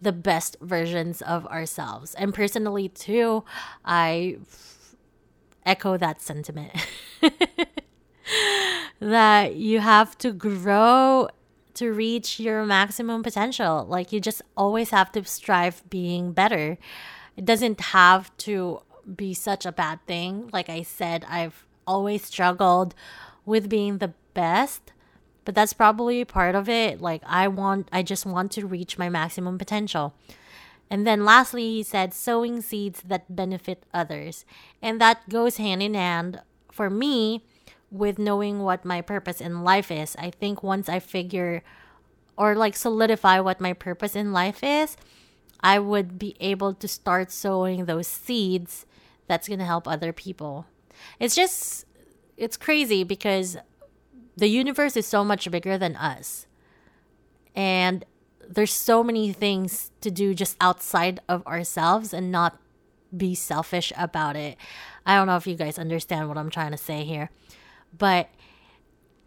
the 0.00 0.10
best 0.10 0.56
versions 0.60 1.22
of 1.22 1.46
ourselves. 1.46 2.12
And 2.16 2.34
personally, 2.34 2.88
too, 2.88 3.44
I 3.84 4.38
echo 5.64 5.96
that 5.96 6.20
sentiment 6.20 6.72
that 8.98 9.54
you 9.54 9.78
have 9.78 10.18
to 10.18 10.32
grow 10.32 11.28
to 11.74 11.92
reach 11.92 12.40
your 12.40 12.66
maximum 12.66 13.22
potential. 13.22 13.86
Like, 13.88 14.10
you 14.10 14.18
just 14.18 14.42
always 14.56 14.90
have 14.90 15.12
to 15.12 15.24
strive 15.24 15.88
being 15.88 16.32
better. 16.32 16.78
It 17.36 17.44
doesn't 17.44 17.80
have 17.80 18.36
to 18.38 18.80
be 19.14 19.34
such 19.34 19.64
a 19.64 19.70
bad 19.70 20.04
thing. 20.08 20.50
Like 20.52 20.68
I 20.68 20.82
said, 20.82 21.24
I've 21.28 21.64
always 21.86 22.24
struggled 22.24 22.96
with 23.44 23.68
being 23.68 23.98
the 23.98 24.14
best, 24.34 24.92
but 25.44 25.54
that's 25.54 25.72
probably 25.72 26.24
part 26.24 26.54
of 26.54 26.68
it. 26.68 27.00
Like 27.00 27.22
I 27.26 27.48
want 27.48 27.88
I 27.92 28.02
just 28.02 28.26
want 28.26 28.52
to 28.52 28.66
reach 28.66 28.98
my 28.98 29.08
maximum 29.08 29.58
potential. 29.58 30.14
And 30.90 31.06
then 31.06 31.24
lastly, 31.24 31.62
he 31.62 31.82
said 31.82 32.12
sowing 32.12 32.60
seeds 32.60 33.02
that 33.06 33.34
benefit 33.34 33.84
others. 33.94 34.44
And 34.82 35.00
that 35.00 35.28
goes 35.28 35.56
hand 35.56 35.82
in 35.82 35.94
hand 35.94 36.42
for 36.70 36.90
me 36.90 37.44
with 37.90 38.18
knowing 38.18 38.60
what 38.60 38.84
my 38.84 39.00
purpose 39.00 39.40
in 39.40 39.64
life 39.64 39.90
is. 39.90 40.16
I 40.18 40.30
think 40.30 40.62
once 40.62 40.88
I 40.88 40.98
figure 40.98 41.62
or 42.36 42.54
like 42.54 42.76
solidify 42.76 43.40
what 43.40 43.60
my 43.60 43.72
purpose 43.72 44.16
in 44.16 44.32
life 44.32 44.60
is, 44.62 44.96
I 45.60 45.78
would 45.78 46.18
be 46.18 46.36
able 46.40 46.74
to 46.74 46.88
start 46.88 47.30
sowing 47.30 47.84
those 47.84 48.06
seeds 48.06 48.84
that's 49.28 49.48
going 49.48 49.60
to 49.60 49.64
help 49.64 49.86
other 49.86 50.12
people. 50.12 50.66
It's 51.20 51.34
just, 51.34 51.86
it's 52.42 52.56
crazy 52.56 53.04
because 53.04 53.56
the 54.36 54.48
universe 54.48 54.96
is 54.96 55.06
so 55.06 55.22
much 55.22 55.48
bigger 55.48 55.78
than 55.78 55.94
us. 55.94 56.46
And 57.54 58.04
there's 58.48 58.72
so 58.72 59.04
many 59.04 59.32
things 59.32 59.92
to 60.00 60.10
do 60.10 60.34
just 60.34 60.56
outside 60.60 61.20
of 61.28 61.46
ourselves 61.46 62.12
and 62.12 62.32
not 62.32 62.58
be 63.16 63.36
selfish 63.36 63.92
about 63.96 64.34
it. 64.34 64.56
I 65.06 65.14
don't 65.14 65.28
know 65.28 65.36
if 65.36 65.46
you 65.46 65.54
guys 65.54 65.78
understand 65.78 66.28
what 66.28 66.36
I'm 66.36 66.50
trying 66.50 66.72
to 66.72 66.76
say 66.76 67.04
here. 67.04 67.30
But 67.96 68.28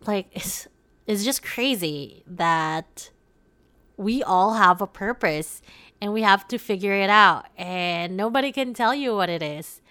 like 0.06 0.28
it's 0.34 0.68
it's 1.08 1.24
just 1.24 1.42
crazy 1.42 2.24
that 2.28 3.12
we 3.96 4.24
all 4.24 4.56
have 4.56 4.82
a 4.82 4.88
purpose 4.88 5.62
and 6.02 6.12
we 6.12 6.24
have 6.24 6.48
to 6.50 6.58
figure 6.58 6.94
it 6.94 7.10
out 7.10 7.46
and 7.58 8.18
nobody 8.18 8.52
can 8.52 8.74
tell 8.74 8.94
you 8.94 9.16
what 9.16 9.30
it 9.30 9.42
is 9.42 9.82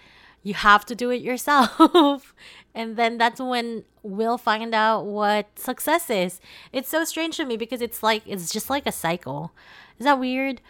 you 0.45 0.53
have 0.53 0.85
to 0.85 0.95
do 0.95 1.09
it 1.09 1.21
yourself 1.21 2.35
and 2.75 2.97
then 2.97 3.17
that's 3.17 3.39
when 3.39 3.85
we'll 4.03 4.37
find 4.37 4.75
out 4.75 5.05
what 5.05 5.57
success 5.57 6.09
is. 6.09 6.41
It's 6.73 6.89
so 6.89 7.05
strange 7.05 7.37
to 7.37 7.45
me 7.45 7.55
because 7.55 7.81
it's 7.81 8.03
like 8.03 8.21
it's 8.27 8.51
just 8.51 8.69
like 8.69 8.85
a 8.85 8.91
cycle. 8.91 9.53
Is 9.97 10.03
that 10.03 10.19
weird? 10.19 10.61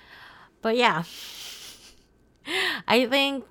But 0.62 0.78
yeah. 0.78 1.04
I 2.88 3.08
think 3.08 3.44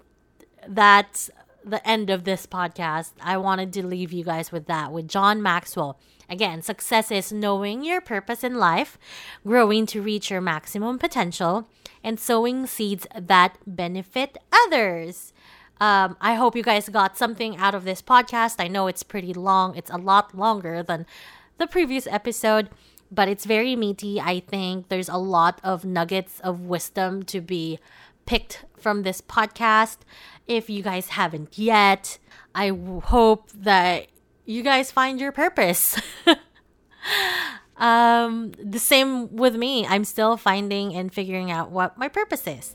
that's 0.67 1.31
the 1.65 1.87
end 1.87 2.11
of 2.11 2.25
this 2.25 2.47
podcast. 2.47 3.13
I 3.21 3.37
wanted 3.39 3.73
to 3.73 3.87
leave 3.87 4.13
you 4.13 4.25
guys 4.25 4.53
with 4.53 4.67
that 4.67 4.93
with 4.93 5.09
john 5.09 5.43
maxwell. 5.43 5.99
Again, 6.31 6.63
success 6.63 7.11
is 7.11 7.33
knowing 7.33 7.85
your 7.85 8.01
purpose 8.01 8.43
in 8.43 8.55
life, 8.55 8.97
growing 9.47 9.85
to 9.87 10.01
reach 10.01 10.31
your 10.31 10.41
maximum 10.41 10.99
potential, 10.99 11.69
and 12.03 12.19
sowing 12.19 12.67
seeds 12.67 13.07
that 13.15 13.59
benefit 13.67 14.39
others. 14.51 15.34
Um, 15.85 16.17
I 16.19 16.33
hope 16.33 16.57
you 16.57 16.63
guys 16.63 16.89
got 16.89 17.19
something 17.19 17.59
out 17.59 17.75
of 17.75 17.85
this 17.85 18.01
podcast. 18.01 18.55
I 18.59 18.69
know 18.69 18.87
it's 18.87 19.03
pretty 19.03 19.35
long, 19.35 19.77
it's 19.77 19.91
a 19.91 19.99
lot 19.99 20.35
longer 20.35 20.83
than 20.83 21.05
the 21.59 21.67
previous 21.67 22.07
episode, 22.07 22.71
but 23.13 23.29
it's 23.29 23.45
very 23.45 23.77
meaty. 23.77 24.19
I 24.19 24.41
think 24.41 24.89
there's 24.89 25.11
a 25.11 25.19
lot 25.19 25.61
of 25.63 25.85
nuggets 25.85 26.41
of 26.41 26.63
wisdom 26.63 27.23
to 27.25 27.43
be 27.43 27.81
picked 28.25 28.65
from 28.79 29.03
this 29.03 29.21
podcast. 29.21 29.99
If 30.47 30.71
you 30.71 30.83
guys 30.83 31.09
haven't 31.09 31.59
yet, 31.59 32.17
I 32.55 32.69
hope 33.05 33.51
that 33.53 34.07
you 34.47 34.63
guys 34.63 34.91
find 34.91 35.21
your 35.21 35.33
purpose. 35.33 36.01
um, 37.77 38.53
the 38.59 38.79
same 38.79 39.37
with 39.37 39.55
me. 39.55 39.87
I'm 39.87 40.05
still 40.05 40.39
finding 40.39 40.95
and 40.95 41.13
figuring 41.13 41.51
out 41.51 41.71
what 41.71 41.99
my 41.99 42.09
purpose 42.09 42.47
is. 42.47 42.75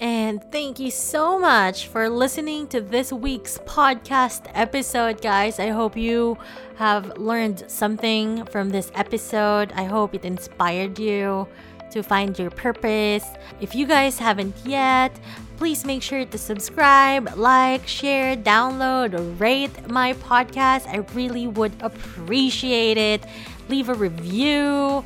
And 0.00 0.42
thank 0.50 0.78
you 0.80 0.90
so 0.90 1.38
much 1.38 1.86
for 1.86 2.08
listening 2.08 2.66
to 2.68 2.80
this 2.80 3.12
week's 3.12 3.58
podcast 3.58 4.50
episode, 4.52 5.22
guys. 5.22 5.58
I 5.58 5.68
hope 5.68 5.96
you 5.96 6.36
have 6.76 7.16
learned 7.16 7.64
something 7.68 8.44
from 8.46 8.70
this 8.70 8.90
episode. 8.94 9.72
I 9.72 9.84
hope 9.84 10.14
it 10.14 10.24
inspired 10.24 10.98
you 10.98 11.48
to 11.92 12.02
find 12.02 12.36
your 12.38 12.50
purpose. 12.50 13.24
If 13.60 13.74
you 13.74 13.86
guys 13.86 14.18
haven't 14.18 14.54
yet, 14.64 15.18
please 15.56 15.84
make 15.84 16.02
sure 16.02 16.24
to 16.24 16.38
subscribe, 16.38 17.36
like, 17.36 17.86
share, 17.86 18.36
download, 18.36 19.40
rate 19.40 19.88
my 19.88 20.14
podcast. 20.14 20.88
I 20.88 21.06
really 21.14 21.46
would 21.46 21.72
appreciate 21.80 22.98
it. 22.98 23.24
Leave 23.68 23.88
a 23.88 23.94
review. 23.94 25.04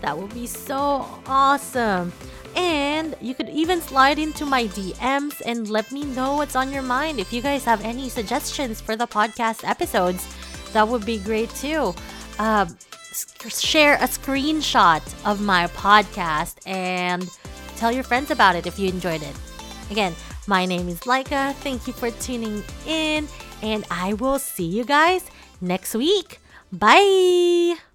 That 0.00 0.16
would 0.16 0.32
be 0.32 0.46
so 0.46 1.06
awesome. 1.26 2.12
And 2.56 3.14
you 3.20 3.34
could 3.34 3.48
even 3.48 3.80
slide 3.80 4.18
into 4.18 4.44
my 4.44 4.66
DMs 4.66 5.40
and 5.44 5.68
let 5.68 5.90
me 5.92 6.04
know 6.04 6.36
what's 6.36 6.56
on 6.56 6.72
your 6.72 6.82
mind. 6.82 7.18
If 7.18 7.32
you 7.32 7.40
guys 7.42 7.64
have 7.64 7.84
any 7.84 8.08
suggestions 8.08 8.80
for 8.80 8.96
the 8.96 9.06
podcast 9.06 9.68
episodes, 9.68 10.26
that 10.72 10.86
would 10.86 11.04
be 11.06 11.18
great 11.18 11.50
too. 11.50 11.94
Um, 12.38 12.76
share 13.48 13.94
a 13.94 14.08
screenshot 14.08 15.02
of 15.24 15.40
my 15.40 15.66
podcast 15.68 16.56
and 16.66 17.28
tell 17.76 17.92
your 17.92 18.04
friends 18.04 18.30
about 18.30 18.56
it 18.56 18.66
if 18.66 18.78
you 18.78 18.88
enjoyed 18.88 19.22
it. 19.22 19.36
Again, 19.90 20.14
my 20.46 20.66
name 20.66 20.88
is 20.88 21.00
Laika. 21.00 21.54
Thank 21.56 21.86
you 21.86 21.92
for 21.92 22.10
tuning 22.10 22.62
in, 22.86 23.28
and 23.62 23.84
I 23.90 24.14
will 24.14 24.38
see 24.38 24.66
you 24.66 24.84
guys 24.84 25.30
next 25.60 25.94
week. 25.94 26.40
Bye. 26.72 27.89